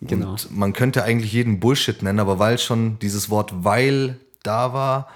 [0.00, 0.32] Genau.
[0.32, 5.08] Und man könnte eigentlich jeden Bullshit nennen, aber weil schon dieses Wort weil da war,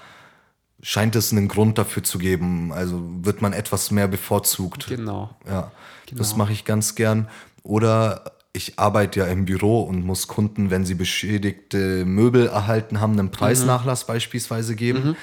[0.81, 2.71] scheint es einen Grund dafür zu geben.
[2.73, 4.87] Also wird man etwas mehr bevorzugt.
[4.87, 5.35] Genau.
[5.47, 5.71] Ja,
[6.13, 7.27] das mache ich ganz gern.
[7.63, 13.13] Oder ich arbeite ja im Büro und muss Kunden, wenn sie beschädigte Möbel erhalten haben,
[13.19, 15.15] einen Preisnachlass beispielsweise geben.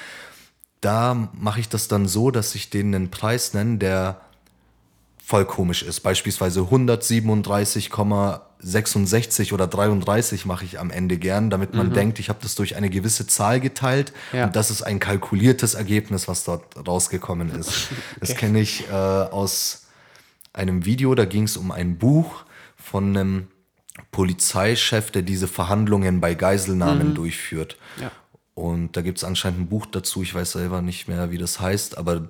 [0.87, 4.21] Da mache ich das dann so, dass ich denen einen Preis nenne, der
[5.21, 5.99] voll komisch ist.
[5.99, 12.39] Beispielsweise 137,8 66 oder 33 mache ich am Ende gern, damit man denkt, ich habe
[12.41, 14.45] das durch eine gewisse Zahl geteilt Ja.
[14.45, 17.89] und das ist ein kalkuliertes Ergebnis, was dort rausgekommen ist.
[18.21, 19.87] Das kenne ich äh, aus
[20.53, 22.45] einem Video, da ging es um ein Buch
[22.77, 23.47] von einem
[24.11, 27.77] Polizeichef, der diese Verhandlungen bei Geiselnahmen durchführt.
[28.01, 28.09] Ja.
[28.57, 31.59] Und da gibt es anscheinend ein Buch dazu, ich weiß selber nicht mehr, wie das
[31.59, 32.27] heißt, aber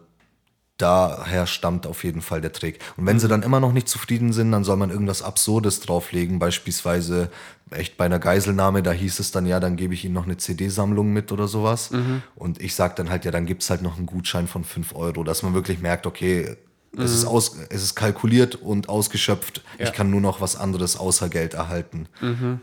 [0.76, 2.80] daher stammt auf jeden Fall der Trick.
[2.98, 6.38] Und wenn sie dann immer noch nicht zufrieden sind, dann soll man irgendwas Absurdes drauflegen,
[6.38, 7.32] beispielsweise
[7.72, 10.36] echt bei einer Geiselnahme, da hieß es dann, ja, dann gebe ich ihnen noch eine
[10.36, 11.92] CD-Sammlung mit oder sowas.
[12.36, 15.24] Und ich sag dann halt, ja, dann gibt's halt noch einen Gutschein von 5 Euro,
[15.24, 16.58] dass man wirklich merkt, okay,
[16.98, 19.64] es, ist aus, es ist kalkuliert und ausgeschöpft.
[19.78, 22.10] Ich kann nur noch was anderes außer Geld erhalten.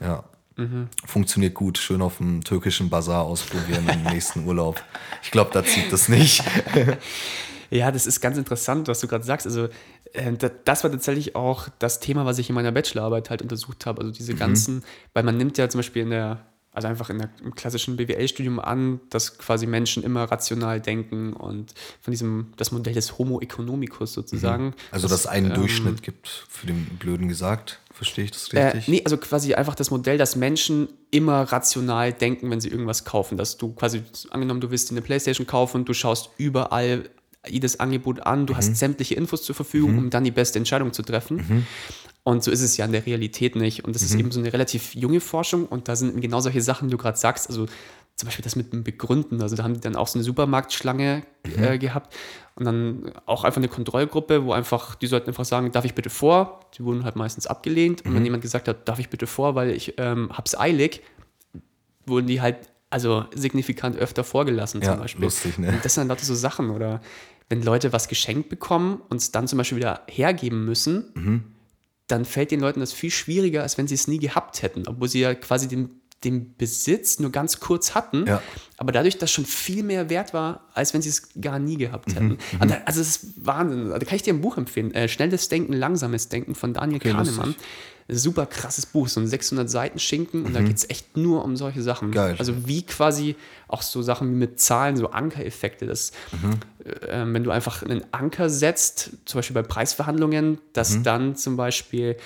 [0.03, 0.25] Ja.
[1.07, 1.79] Funktioniert gut.
[1.79, 4.83] Schön auf dem türkischen Bazar ausprobieren im nächsten Urlaub.
[5.23, 6.43] Ich glaube, da zieht das nicht.
[7.71, 9.47] Ja, das ist ganz interessant, was du gerade sagst.
[9.47, 9.69] Also,
[10.13, 13.85] äh, da- das war tatsächlich auch das Thema, was ich in meiner Bachelorarbeit halt untersucht
[13.87, 14.03] habe.
[14.03, 17.31] Also, diese ganzen, weil man nimmt ja zum Beispiel in der, also einfach in der,
[17.43, 22.95] im klassischen BWL-Studium an, dass quasi Menschen immer rational denken und von diesem, das Modell
[22.95, 24.75] des Homo economicus sozusagen.
[24.93, 27.81] Also, dass es einen ähm, Durchschnitt gibt, für den Blöden gesagt.
[27.95, 28.89] Verstehe ich das Äh, richtig?
[28.89, 33.39] nee, also quasi einfach das Modell, dass Menschen immer rational denken, wenn sie irgendwas kaufen.
[33.39, 37.09] Dass du quasi, angenommen, du willst dir eine Playstation kaufen, du schaust überall
[37.47, 38.57] jedes Angebot an, du Mhm.
[38.57, 41.37] hast sämtliche Infos zur Verfügung, um dann die beste Entscheidung zu treffen.
[41.37, 41.67] Mhm.
[42.25, 43.85] Und so ist es ja in der Realität nicht.
[43.85, 46.63] Und das ist eben so eine relativ junge Forschung und da sind eben genau solche
[46.63, 47.67] Sachen, die du gerade sagst, also
[48.17, 49.43] zum Beispiel das mit dem Begründen.
[49.43, 51.63] Also da haben die dann auch so eine Supermarktschlange Mhm.
[51.65, 52.15] äh, gehabt
[52.55, 56.11] und dann auch einfach eine Kontrollgruppe, wo einfach, die sollten einfach sagen, darf ich bitte
[56.11, 56.61] vor?
[56.79, 58.03] Die wurden halt meistens abgelehnt.
[58.05, 58.17] Und Mhm.
[58.17, 61.03] wenn jemand gesagt hat, darf ich bitte vor, weil ich ähm, hab's eilig,
[62.07, 62.57] wurden die halt
[62.91, 65.25] also signifikant öfter vorgelassen Ja, zum Beispiel.
[65.25, 65.69] lustig, ne?
[65.71, 66.71] Und das sind dann lauter so Sachen.
[66.71, 67.01] Oder
[67.49, 71.45] wenn Leute was geschenkt bekommen und es dann zum Beispiel wieder hergeben müssen, Mhm.
[72.07, 75.09] dann fällt den Leuten das viel schwieriger, als wenn sie es nie gehabt hätten, obwohl
[75.09, 75.91] sie ja quasi den,
[76.25, 78.43] den Besitz nur ganz kurz hatten, Ja.
[78.77, 82.09] aber dadurch das schon viel mehr wert war, als wenn sie es gar nie gehabt
[82.09, 82.39] Mhm, hätten.
[82.61, 83.91] Und da, also es ist Wahnsinn.
[83.91, 84.93] Da kann ich dir ein Buch empfehlen.
[84.95, 87.27] Äh, Schnelles Denken, Langsames Denken von Daniel Kahnemann.
[87.27, 87.57] lustig.
[88.07, 91.57] Super krasses Buch, so ein 600 Seiten Schinken und da geht es echt nur um
[91.57, 92.09] solche Sachen.
[92.09, 92.13] Mhm.
[92.13, 92.37] Geil.
[92.39, 93.35] Also wie quasi
[93.67, 96.11] auch so Sachen wie mit Zahlen, so Ankereffekte, dass
[96.85, 101.03] äh, ähm, wenn du einfach einen Anker setzt, zum Beispiel bei Preisverhandlungen, dass Mhm.
[101.03, 102.17] dann zum Beispiel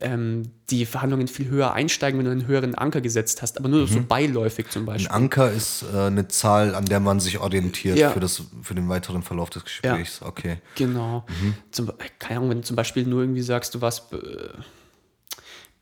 [0.00, 3.86] ähm, die Verhandlungen viel höher einsteigen, wenn du einen höheren Anker gesetzt hast, aber nur
[3.88, 4.88] so beiläufig zum Mhm.
[4.88, 5.12] Ein Beispiel.
[5.16, 8.10] Anker ist äh, eine Zahl, an der man sich orientiert Ja.
[8.10, 10.20] für, das, für den weiteren Verlauf des Gesprächs.
[10.22, 10.58] Okay.
[10.76, 11.24] Genau.
[11.28, 11.54] Mhm.
[11.72, 14.12] Zum, keine Ahnung, wenn du zum Beispiel nur irgendwie sagst, du warst.
[14.12, 14.16] Äh,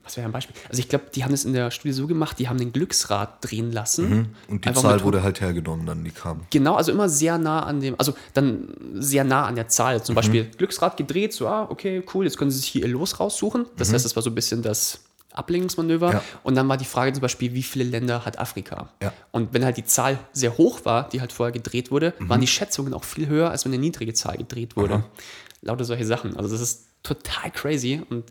[0.04, 0.54] was wäre ein Beispiel?
[0.68, 3.38] Also ich glaube, die haben das in der Studie so gemacht, die haben den Glücksrad
[3.40, 4.34] drehen lassen.
[4.48, 6.40] Und die Einfach Zahl mit- wurde halt hergenommen, dann die kam.
[6.50, 9.98] Genau, also immer sehr nah an dem, also dann sehr nah an der Zahl.
[9.98, 10.04] Mhm.
[10.04, 13.20] Zum Beispiel Glücksrad gedreht, so, ah, okay, cool, jetzt können sie sich hier ihr Los
[13.20, 13.66] raussuchen.
[13.76, 15.00] Das heißt, das war so ein bisschen das
[15.34, 16.08] Ablenkungsmanöver.
[16.08, 16.12] Mhm.
[16.14, 16.22] Ja.
[16.42, 18.90] Und dann war die Frage zum Beispiel, wie viele Länder hat Afrika?
[19.02, 19.12] Ja.
[19.30, 22.28] Und wenn halt die Zahl sehr hoch war, die halt vorher gedreht wurde, Mhm.
[22.28, 25.04] waren die Schätzungen auch viel höher, als wenn eine niedrige Zahl gedreht wurde.
[25.62, 26.36] Lauter solche Sachen.
[26.36, 28.24] Also das ist total crazy und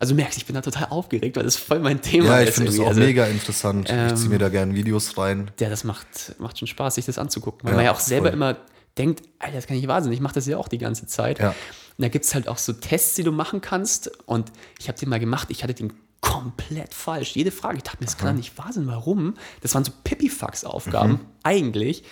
[0.00, 2.48] also du merkst, ich bin da total aufgeregt, weil das voll mein Thema Ja, ich
[2.48, 2.54] ist.
[2.56, 3.88] finde das auch Also, mega interessant.
[3.88, 5.50] ich ziehe mir da gerne Videos rein.
[5.60, 7.60] ja, das macht, macht schon Spaß, sich das anzugucken.
[7.64, 8.34] Weil Ja, man ja auch selber voll.
[8.34, 8.56] immer
[8.98, 11.38] denkt, Alter, das kann nicht wahr sein, ich mache das ja auch die ganze Zeit.
[11.38, 11.50] Ja.
[11.50, 11.54] Und
[11.98, 14.10] da gibt es halt auch so Tests, die du machen kannst.
[14.26, 17.32] Und ich habe den mal gemacht, ich hatte den komplett falsch.
[17.36, 18.86] Jede Frage, ich dachte mir, das kann doch nicht wahr sein.
[18.86, 19.34] Warum?
[19.60, 21.20] Das waren so Pipifax-Aufgaben, Mhm.
[21.42, 22.04] eigentlich.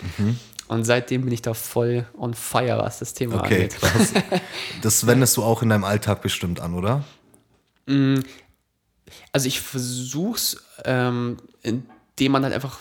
[0.69, 3.77] Und seitdem bin ich da voll on fire, was das Thema Okay, angeht.
[3.81, 4.13] krass.
[4.83, 7.05] Das wendest du auch in deinem Alltag bestimmt an, oder?
[9.33, 12.81] Also ich versuche es, ähm, indem man halt einfach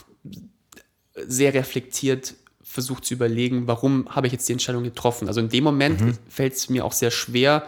[1.16, 5.28] sehr reflektiert versucht zu überlegen, warum habe ich jetzt die Entscheidung getroffen.
[5.28, 6.18] Also in dem Moment Mhm.
[6.28, 7.66] fällt es mir auch sehr schwer,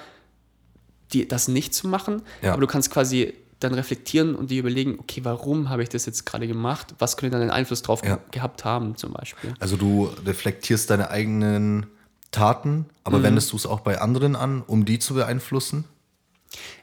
[1.14, 2.22] die, das nicht zu machen.
[2.42, 2.52] Ja.
[2.52, 6.26] Aber du kannst quasi dann reflektieren und dir überlegen, okay, warum habe ich das jetzt
[6.26, 6.94] gerade gemacht?
[7.00, 8.16] Was könnte dann einen Einfluss drauf Ja.
[8.18, 9.54] ge gehabt haben zum Beispiel?
[9.60, 11.88] Also du reflektierst deine eigenen
[12.32, 13.24] Taten, aber Mhm.
[13.24, 15.86] wendest du es auch bei anderen an, um die zu beeinflussen?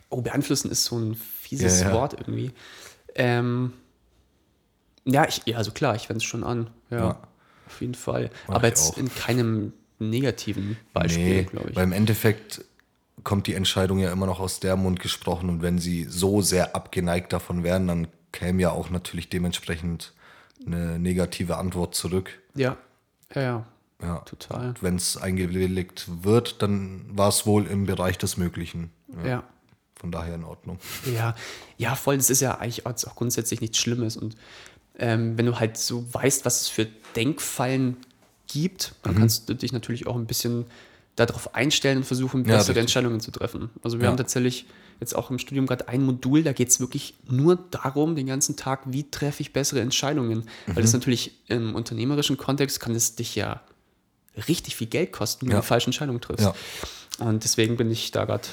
[0.08, 1.94] Oh, beeinflussen ist so ein fieses Ja, ja.
[1.94, 2.52] Wort irgendwie.
[3.14, 3.72] Ähm,
[5.04, 6.70] ja, ich, ja, also klar, ich wende es schon an.
[6.90, 7.20] Ja, Ja.
[7.66, 8.30] auf jeden Fall.
[8.48, 8.98] Mach Aber jetzt auch.
[8.98, 11.76] in keinem negativen Beispiel, nee, glaube ich.
[11.76, 12.64] weil im Endeffekt
[13.24, 16.76] kommt die Entscheidung ja immer noch aus der Mund gesprochen und wenn sie so sehr
[16.76, 20.12] abgeneigt davon wären, dann käme ja auch natürlich dementsprechend
[20.66, 22.38] eine negative Antwort zurück.
[22.54, 22.76] Ja,
[23.34, 23.66] ja, ja,
[24.02, 24.18] Ja.
[24.20, 24.74] total.
[24.82, 28.90] Wenn es eingewilligt wird, dann war es wohl im Bereich des Möglichen.
[29.24, 29.42] Ja.
[29.98, 30.78] Von daher in Ordnung.
[31.14, 31.34] Ja,
[31.78, 32.16] ja, voll.
[32.18, 34.16] Das ist ja eigentlich auch grundsätzlich nichts Schlimmes.
[34.16, 34.36] Und
[34.98, 37.96] ähm, wenn du halt so weißt, was es für Denkfallen
[38.46, 39.18] gibt, dann Mhm.
[39.20, 40.66] kannst du dich natürlich auch ein bisschen
[41.16, 42.76] darauf einstellen und versuchen, Ja, bessere richtig.
[42.82, 43.70] Entscheidungen zu treffen.
[43.82, 44.10] Also wir Ja.
[44.10, 44.66] haben tatsächlich
[45.00, 48.56] jetzt auch im Studium gerade ein Modul, da geht es wirklich nur darum, den ganzen
[48.56, 50.44] Tag, wie treffe ich bessere Entscheidungen.
[50.66, 53.62] Weil das natürlich im unternehmerischen Kontext kann es dich ja
[54.46, 55.60] richtig viel Geld kosten, wenn Ja.
[55.60, 56.44] du falsche Entscheidungen triffst.
[56.46, 56.54] Ja.
[57.26, 58.46] Und deswegen bin ich da gerade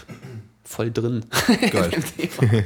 [0.64, 1.26] voll drin.
[1.72, 1.92] Geil.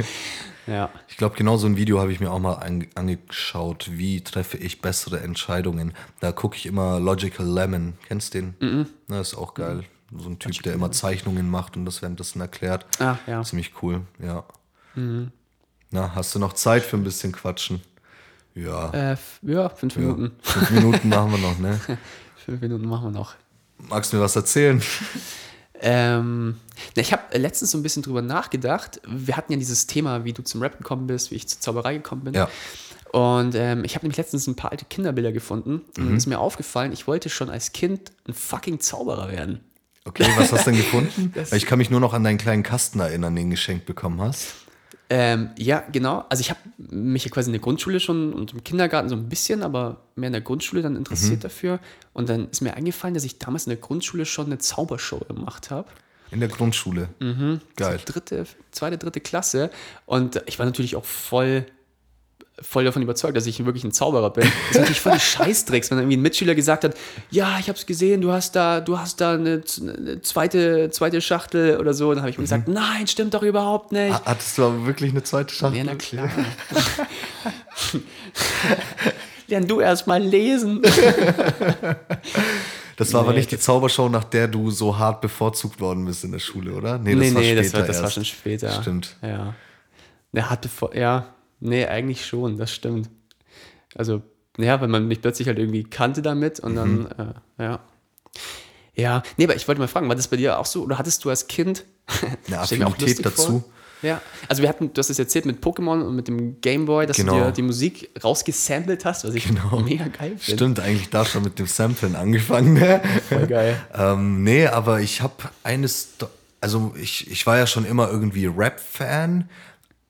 [0.68, 0.90] ja.
[1.08, 3.90] Ich glaube, genau so ein Video habe ich mir auch mal an, angeschaut.
[3.94, 5.94] Wie treffe ich bessere Entscheidungen?
[6.20, 7.94] Da gucke ich immer Logical Lemon.
[8.08, 8.56] Kennst du den?
[8.60, 8.86] Mhm.
[9.08, 9.84] Na, ist auch geil.
[10.18, 12.86] So ein Typ, der immer Zeichnungen macht und das währenddessen erklärt.
[13.00, 13.44] Ah, ja.
[13.44, 14.44] Ziemlich cool, ja.
[14.96, 17.82] Na, hast du noch Zeit für ein bisschen Quatschen?
[18.56, 20.02] Ja, Äh, ja, fünf ja.
[20.02, 20.32] Minuten.
[20.42, 21.80] fünf Minuten machen wir noch, ne?
[22.46, 23.36] Fünf Minuten machen wir noch.
[23.78, 24.82] Magst du mir was erzählen?
[25.82, 26.58] Ähm,
[26.96, 29.02] na, ich habe letztens so ein bisschen drüber nachgedacht.
[29.08, 31.96] Wir hatten ja dieses Thema, wie du zum Rap gekommen bist, wie ich zur Zauberei
[31.96, 32.34] gekommen bin.
[32.34, 32.50] Ja.
[33.12, 36.08] Und ähm, ich habe nämlich letztens ein paar alte Kinderbilder gefunden und Mhm.
[36.08, 39.62] dann ist mir aufgefallen, ich wollte schon als Kind ein fucking Zauberer werden.
[40.06, 41.34] Okay, was hast du denn gefunden?
[41.52, 44.56] Ich kann mich nur noch an deinen kleinen Kasten erinnern, den du geschenkt bekommen hast.
[45.10, 46.26] Ähm, ja, genau.
[46.28, 49.30] Also ich habe mich ja quasi in der Grundschule schon und im Kindergarten so ein
[49.30, 50.98] bisschen, aber mehr in der Grundschule dann Mhm.
[51.00, 51.80] interessiert dafür.
[52.14, 55.72] Und dann ist mir eingefallen, dass ich damals in der Grundschule schon eine Zaubershow gemacht
[55.72, 55.88] habe.
[56.30, 57.08] In der Grundschule.
[57.78, 58.00] Geil.
[58.06, 59.70] dritte, zweite, dritte Klasse.
[60.06, 61.66] Und ich war natürlich auch voll,
[62.62, 64.44] voll davon überzeugt, dass ich wirklich ein Zauberer bin.
[64.44, 66.96] Das ist natürlich voll Scheißdrecks, wenn irgendwie ein Mitschüler gesagt hat,
[67.30, 71.22] ja, ich habe es gesehen, du hast da, du hast da eine, eine zweite, zweite
[71.22, 72.10] Schachtel oder so.
[72.10, 74.12] Und dann habe ich mir gesagt, nein, stimmt doch überhaupt nicht.
[74.14, 75.78] Ha- Hattest du aber wirklich eine zweite Schachtel?
[75.78, 76.30] Ja, na klar.
[79.48, 80.82] Lern du erst mal lesen.
[82.98, 86.24] Das war aber Nee, nicht die Zaubershow, nach der du so hart bevorzugt worden bist
[86.24, 86.98] in der Schule, oder?
[86.98, 88.72] Nee, nee, das, war, das war schon später.
[88.82, 89.16] Stimmt.
[89.22, 89.54] Ja.
[90.34, 91.28] Der hatte vor, ja,
[91.60, 93.10] nee, eigentlich schon, das stimmt.
[93.96, 94.22] Also,
[94.58, 97.08] ja, weil man mich plötzlich halt irgendwie kannte damit und dann, Mhm.
[97.58, 97.80] äh, ja.
[98.96, 101.24] Ja, nee, aber ich wollte mal fragen, war das bei dir auch so oder hattest
[101.24, 101.86] du als Kind
[102.48, 103.62] Eine Affinität dazu.
[103.62, 103.64] Vor.
[104.04, 107.18] Ja, also wir hatten, du hast es erzählt mit Pokémon und mit dem Gameboy, dass
[107.18, 107.40] Genau.
[107.40, 109.80] du dir die Musik rausgesampelt hast, was ich Genau.
[109.86, 110.42] mega geil finde.
[110.58, 112.74] Stimmt, eigentlich da schon mit dem Samplen angefangen.
[112.74, 113.02] Ne?
[113.28, 113.76] Voll geil.
[113.96, 116.10] ähm, nee, aber ich habe eines,
[116.62, 119.50] also ich, ich war ja schon immer irgendwie Rap-Fan,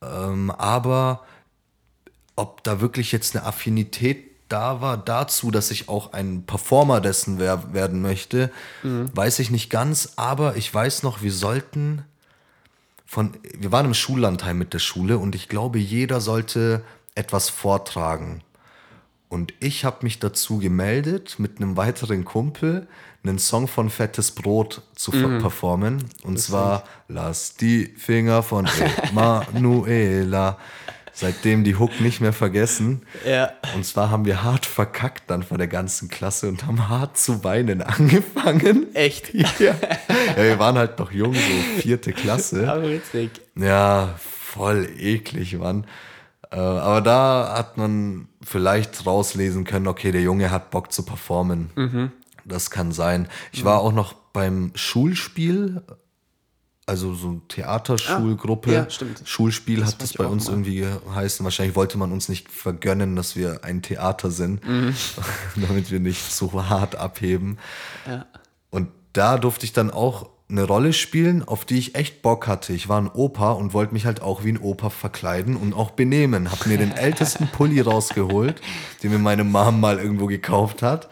[0.01, 1.23] ähm, aber
[2.37, 7.37] ob da wirklich jetzt eine Affinität da war dazu, dass ich auch ein Performer dessen
[7.37, 8.49] wer werden möchte,
[8.81, 12.03] weiß ich nicht ganz, aber ich weiß noch, wir sollten
[13.05, 16.81] von, wir waren im Schullandheim mit der Schule und ich glaube, jeder sollte
[17.13, 18.41] etwas vortragen.
[19.29, 22.87] Und ich habe mich dazu gemeldet, mit einem weiteren Kumpel
[23.23, 25.39] einen Song von Fettes Brot zu Mhm.
[25.41, 26.05] performen.
[26.23, 28.65] Und zwar Lass die Finger von
[29.11, 30.57] Emanuela.
[31.19, 33.01] Seitdem die Hook nicht mehr vergessen.
[33.27, 33.49] Ja.
[33.73, 37.43] Und zwar haben wir hart verkackt dann vor der ganzen Klasse und haben hart zu
[37.43, 38.93] weinen angefangen.
[38.93, 39.33] Echt?
[39.33, 39.73] Ja.
[40.35, 42.71] ja, wir waren halt noch jung, so vierte Klasse.
[42.71, 43.31] Aber witzig.
[43.55, 45.87] Ja, voll eklig, Mann.
[46.51, 52.11] Äh, aber da hat man vielleicht rauslesen können, okay, der Junge hat Bock zu performen.
[52.45, 53.27] Das kann sein.
[53.51, 55.81] Ich war auch noch beim Schulspiel,
[56.87, 58.69] also so eine Theaterschulgruppe.
[58.71, 59.21] Ah, ja, stimmt.
[59.25, 60.53] Schulspiel Das hat das bei uns mal.
[60.53, 61.43] irgendwie geheißen.
[61.43, 64.61] Wahrscheinlich wollte man uns nicht vergönnen, dass wir ein Theater sind,
[65.55, 67.59] damit wir nicht so hart abheben.
[68.07, 68.25] Ja.
[68.69, 72.71] Und da durfte ich dann auch eine Rolle spielen, auf die ich echt Bock hatte.
[72.71, 75.91] Ich war ein Opa und wollte mich halt auch wie ein Opa verkleiden und auch
[75.91, 76.49] benehmen.
[76.51, 78.61] Hab mir den ältesten Pulli rausgeholt,
[79.03, 81.09] den mir meine Mom mal irgendwo gekauft hat.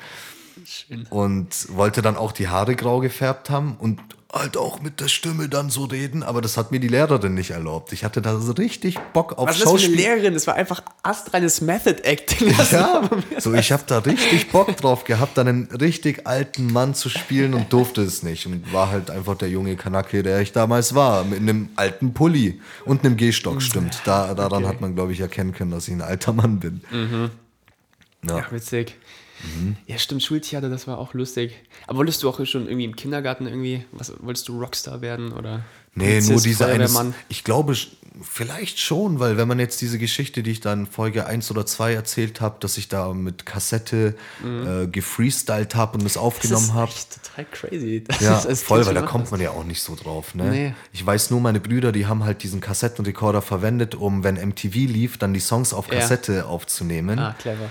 [0.63, 1.05] Schön.
[1.09, 3.99] Und wollte dann auch die Haare grau gefärbt haben und
[4.35, 7.51] halt auch mit der Stimme dann so reden, aber das hat mir die Lehrerin nicht
[7.51, 7.93] erlaubt.
[7.93, 10.05] Ich hatte da so richtig Bock auf Was ist das für eine Schauspiel.
[10.05, 10.33] Lehrerin?
[10.33, 12.53] Das war einfach astreines Method Acting.
[12.71, 17.09] Ja, so ich habe da richtig Bock drauf gehabt, dann einen richtig alten Mann zu
[17.09, 20.93] spielen und durfte es nicht und war halt einfach der junge Kanake, der ich damals
[20.95, 24.01] war, mit einem alten Pulli und einem Gehstock, stimmt.
[24.05, 26.81] Da, daran hat man, glaube ich, erkennen können, dass ich ein alter Mann bin.
[26.91, 28.37] Ja.
[28.37, 28.97] Ja, witzig.
[29.45, 29.77] Mhm.
[29.87, 31.53] Ja, stimmt, Schultheater, das war auch lustig.
[31.87, 35.63] Aber wolltest du auch schon irgendwie im Kindergarten irgendwie, was wolltest du Rockstar werden oder
[35.97, 37.73] Nee, Polizist, nur diese eines, ich glaube
[38.21, 41.65] vielleicht schon, weil wenn man jetzt diese Geschichte, die ich da in Folge 1 oder
[41.65, 46.15] 2 erzählt habe, dass ich da mit Kassette äh, gefreestylt habe und das Mhm.
[46.15, 46.91] Das aufgenommen ist habe.
[46.91, 48.03] echt total crazy.
[48.07, 50.35] Das Ja, ist- das voll, weil da kommt man ja auch nicht so drauf.
[50.35, 50.43] Ne?
[50.49, 50.73] Nee.
[50.91, 55.17] Ich weiß nur, meine Brüder, die haben halt diesen Kassettenrekorder verwendet, um, wenn MTV lief,
[55.17, 55.99] dann die Songs auf Ja.
[55.99, 57.19] Kassette aufzunehmen.
[57.19, 57.69] Ah, clever.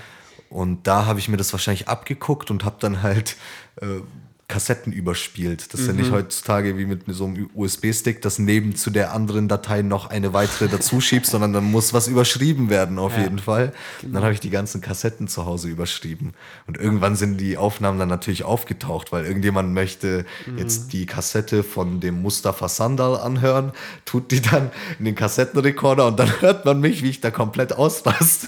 [0.55, 3.35] Und da habe ich mir das wahrscheinlich abgeguckt und habe dann halt
[3.81, 3.99] äh,
[4.47, 5.73] Kassetten überspielt.
[5.73, 9.47] Das ist ja nicht heutzutage wie mit so einem USB-Stick, dass neben zu der anderen
[9.47, 13.39] Datei noch eine weitere dazu schiebst, sondern dann muss was überschrieben werden auf Ja, jeden
[13.39, 13.73] Fall.
[14.03, 16.33] Und dann habe ich die ganzen Kassetten zu Hause überschrieben.
[16.67, 20.25] Und irgendwann sind die Aufnahmen dann natürlich aufgetaucht, weil irgendjemand möchte
[20.57, 23.71] jetzt die Kassette von dem Mustafa Sandal anhören,
[24.05, 27.73] tut die dann in den Kassettenrekorder und dann hört man mich, wie ich da komplett
[27.73, 28.47] ausraste.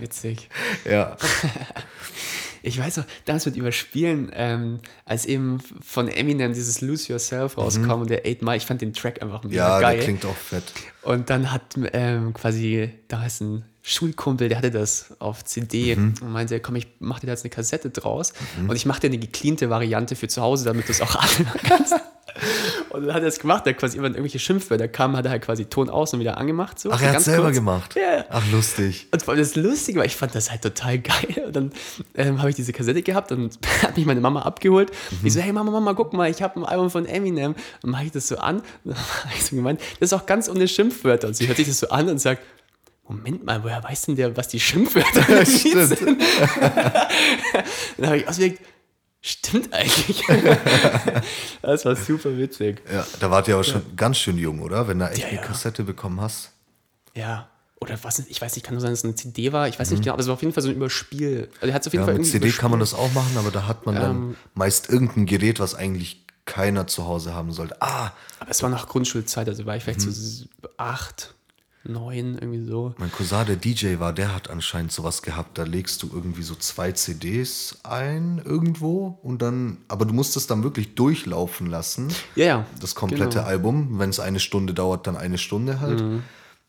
[0.00, 0.48] Witzig.
[0.84, 1.16] ja.
[2.62, 7.92] Ich weiß noch, damals mit Überspielen, ähm, als eben von Eminem dieses Lose Yourself rauskam
[8.00, 9.54] und der 8 Mile, ich fand den Track einfach mega Mhm.
[9.56, 9.96] Ja, geil.
[9.96, 10.64] der klingt auch fett.
[11.02, 16.14] Und dann hat ähm, quasi, da ist ein Schulkumpel, der hatte das auf CD Mhm.
[16.20, 18.34] und meinte, komm, ich mach dir da jetzt eine Kassette draus
[18.68, 21.60] und ich mach dir eine gecleante Variante für zu Hause, damit du es auch anhören
[21.62, 21.94] kannst.
[22.90, 25.42] und dann hat er es gemacht, der quasi immer irgendwelche Schimpfwörter kamen, hat er halt
[25.42, 26.78] quasi Ton aus und wieder angemacht.
[26.78, 27.56] So, Ach, er hat ganz selber kurz.
[27.56, 27.96] gemacht.
[27.96, 28.24] Ja.
[28.30, 29.06] Ach, lustig.
[29.10, 31.44] Und vor allem das Lustige war, ich fand das halt total geil.
[31.46, 31.72] Und dann
[32.14, 34.90] ähm, habe ich diese Kassette gehabt und hat mich meine Mama abgeholt.
[35.22, 37.54] Ich so, hey Mama, Mama, guck mal, ich habe ein Album von Eminem.
[37.82, 38.56] Und mache ich das so an.
[38.84, 41.28] Und dann habe ich so gemeint, das ist auch ganz ohne Schimpfwörter.
[41.28, 42.42] Und sie hört sich das so an und sagt,
[43.08, 45.98] Moment mal, woher weiß denn der, was die Schimpfwörter sind?
[47.96, 48.60] dann habe ich ausgelegt,
[49.20, 50.24] stimmt eigentlich.
[51.62, 52.82] das war super witzig.
[52.92, 54.88] Ja, da wart ihr aber schon ganz schön jung, oder?
[54.88, 55.42] Wenn du echt Ja, eine ja.
[55.42, 56.50] Kassette bekommen hast.
[57.14, 57.48] Ja.
[57.80, 59.68] Oder was, ich weiß nicht, kann nur sein, dass es eine CD war.
[59.68, 61.48] Ich weiß nicht genau, aber es war auf jeden Fall so ein Überspiel.
[61.60, 62.08] Also hat es auf jeden Mhm.
[62.08, 63.00] Ja, Fall mit CD kann man überspielt.
[63.04, 64.36] das auch machen, aber da hat man dann Ähm.
[64.54, 67.80] meist irgendein Gerät, was eigentlich keiner zu Hause haben sollte.
[67.80, 70.10] Ah, Aber es war nach Grundschulzeit, also war ich vielleicht Mhm.
[70.10, 71.34] so acht,
[71.84, 72.94] neun, irgendwie so.
[72.98, 75.58] mein Cousin, der DJ war, der hat anscheinend sowas gehabt.
[75.58, 80.46] Da legst du irgendwie so zwei CDs ein irgendwo und dann, aber du musst es
[80.46, 82.08] dann wirklich durchlaufen lassen.
[82.34, 82.66] Ja, ja.
[82.80, 83.48] Das komplette genau.
[83.48, 83.98] Album.
[83.98, 86.00] Wenn es eine Stunde dauert, dann eine Stunde halt.
[86.00, 86.22] Mhm.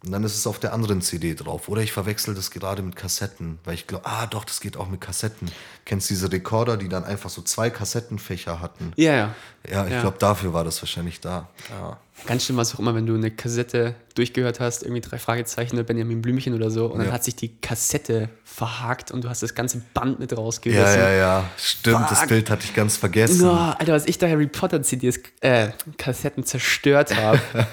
[0.05, 1.67] Und dann ist es auf der anderen CD drauf.
[1.67, 4.87] Oder ich verwechsel das gerade mit Kassetten, weil ich glaube, ah doch, das geht auch
[4.87, 5.51] mit Kassetten.
[5.83, 8.93] Kennst diese Rekorder, die dann einfach so zwei Kassettenfächer hatten?
[8.95, 9.35] Ja, ja.
[9.69, 9.99] Ja, ich Ja.
[10.01, 11.49] glaube, dafür war das wahrscheinlich da.
[11.69, 11.97] Ja.
[12.27, 15.75] Ganz schlimm war es auch immer, wenn du eine Kassette durchgehört hast, irgendwie drei Fragezeichen
[15.75, 17.13] oder Benjamin Blümchen oder so, und dann Ja.
[17.13, 20.99] hat sich die Kassette verhakt und du hast das ganze Band mit ja, rausgerissen.
[21.01, 22.29] ja, ja, stimmt, das Fuck.
[22.29, 23.45] Bild hatte ich ganz vergessen.
[23.45, 27.41] Oh, Alter, was ich da Harry Potter CDs, äh, Kassetten zerstört habe.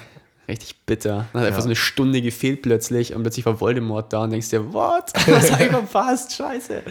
[0.47, 1.27] Richtig bitter.
[1.33, 1.61] Dann hat einfach Ja.
[1.63, 5.11] so eine Stunde gefehlt plötzlich und plötzlich war Voldemort da und denkst dir, what?
[5.27, 6.33] Was hab ich verpasst?
[6.33, 6.83] Scheiße.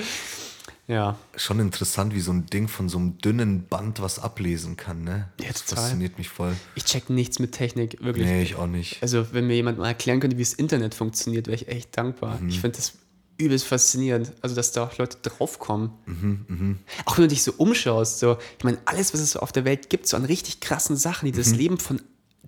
[0.89, 1.19] Ja.
[1.35, 5.29] Schon interessant, wie so ein Ding von so einem dünnen Band was ablesen kann, ne?
[5.41, 5.83] Ja, das total.
[5.85, 6.55] fasziniert mich voll.
[6.77, 8.27] Ich check nichts mit Technik, wirklich.
[8.27, 9.03] Nee, ich auch nicht.
[9.03, 12.39] Also, wenn mir jemand mal erklären könnte, wie das Internet funktioniert, wäre ich echt dankbar.
[12.41, 12.51] Mhm.
[12.51, 12.93] Ich finde das
[13.37, 14.33] übelst faszinierend.
[14.43, 15.91] Also, dass da auch Leute draufkommen.
[16.07, 19.51] Mhm, Auch wenn du dich so umschaust, so, ich meine, alles, was es so auf
[19.51, 21.37] der Welt gibt, so an richtig krassen Sachen, die Mhm.
[21.43, 22.01] das Leben von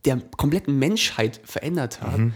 [0.04, 2.22] der kompletten Menschheit verändert haben.
[2.24, 2.34] Mhm.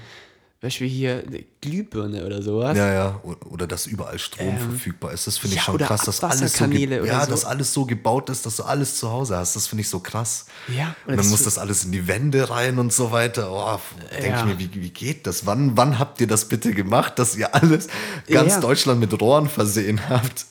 [0.60, 2.78] Beispiel hier eine Glühbirne oder sowas.
[2.78, 3.20] Ja, ja,
[3.50, 5.26] oder dass überall Strom verfügbar ist.
[5.26, 7.30] Das finde ich Ähm, ja, schon krass, dass alles so, ja, so.
[7.32, 9.56] dass alles so gebaut ist, dass du alles zu Hause hast.
[9.56, 10.46] Das finde ich so krass.
[10.68, 13.50] Ja, und dann muss das alles in die Wände rein und so weiter.
[13.50, 13.80] Oh,
[14.12, 14.38] denke Ja.
[14.38, 15.46] ich mir, wie, wie geht das?
[15.46, 17.88] Wann, wann habt ihr das bitte gemacht, dass ihr alles,
[18.28, 18.60] ganz Ja.
[18.60, 20.46] Deutschland mit Rohren versehen habt?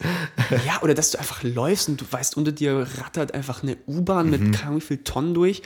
[0.67, 4.25] Ja, oder dass du einfach läufst und du weißt, unter dir rattert einfach eine U-Bahn
[4.29, 4.31] Mhm.
[4.49, 5.61] mit Ahnung wie viel Tonnen durch.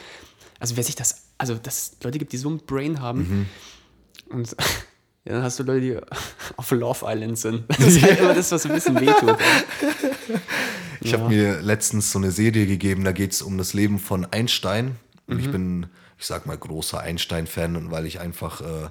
[0.60, 3.20] Also wer sich das, also dass es Leute gibt, die so ein Brain haben
[4.30, 4.36] Mhm.
[4.38, 4.52] und
[5.26, 5.98] ja, dann hast du Leute, die
[6.58, 7.64] auf Love Island sind.
[7.78, 9.38] Das ist halt immer das, was ein bisschen wehtut.
[11.02, 14.26] Ich habe mir letztens so eine Serie gegeben, da geht es um das Leben von
[14.26, 14.96] Einstein.
[15.28, 15.40] Und Mhm.
[15.42, 15.86] ich bin,
[16.20, 18.90] ich sag mal, großer Einstein-Fan und weil ich einfach äh,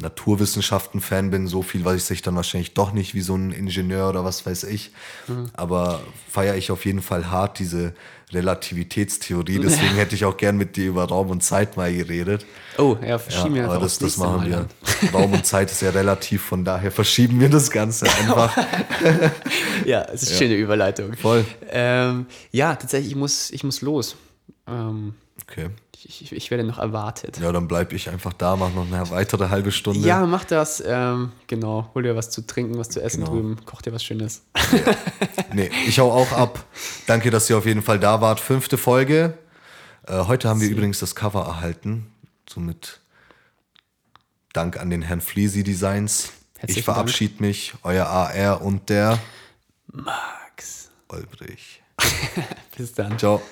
[0.00, 4.24] Naturwissenschaften-Fan bin, so viel weiß ich dann wahrscheinlich doch nicht wie so ein Ingenieur oder
[4.24, 4.90] was weiß ich.
[5.28, 5.46] Mhm.
[5.54, 7.94] Aber feiere ich auf jeden Fall hart diese
[8.32, 9.58] Relativitätstheorie.
[9.62, 12.44] Deswegen hätte ich auch gern mit dir über Raum und Zeit mal geredet.
[12.78, 14.68] Oh, ja, verschieben wir Ja, einfach aber das, das nächste machen Mal wir.
[15.02, 15.08] dann.
[15.14, 18.56] Raum und Zeit ist ja relativ, von daher verschieben wir das Ganze einfach.
[19.84, 21.14] Ja, es ist eine schöne Überleitung.
[21.14, 21.44] Voll.
[21.70, 24.16] Ähm, ja, tatsächlich, ich muss, ich muss los.
[24.66, 25.68] Ähm, Okay.
[26.04, 27.38] Ich, ich werde noch erwartet.
[27.38, 30.00] Ja, dann bleib ich einfach da, mach noch eine weitere halbe Stunde.
[30.06, 30.82] Ja, mach das.
[30.86, 31.90] Ähm, genau.
[31.94, 33.32] Hol dir was zu trinken, was zu essen Genau.
[33.32, 33.56] drüben.
[33.64, 34.42] Koch dir was Schönes.
[35.52, 36.64] Nee, ich hau auch ab.
[37.06, 38.40] Danke, dass ihr auf jeden Fall da wart.
[38.40, 39.38] Fünfte Folge.
[40.06, 42.06] Äh, heute haben wir übrigens das Cover erhalten.
[42.48, 43.00] Somit
[44.52, 46.32] Dank an den Herrn Fleasy Designs.
[46.58, 49.18] Herzlichen ich verabschiede mich, euer AR und der
[49.92, 50.90] Max.
[51.08, 51.82] Olbrich.
[52.76, 53.18] Bis dann.
[53.18, 53.42] Ciao.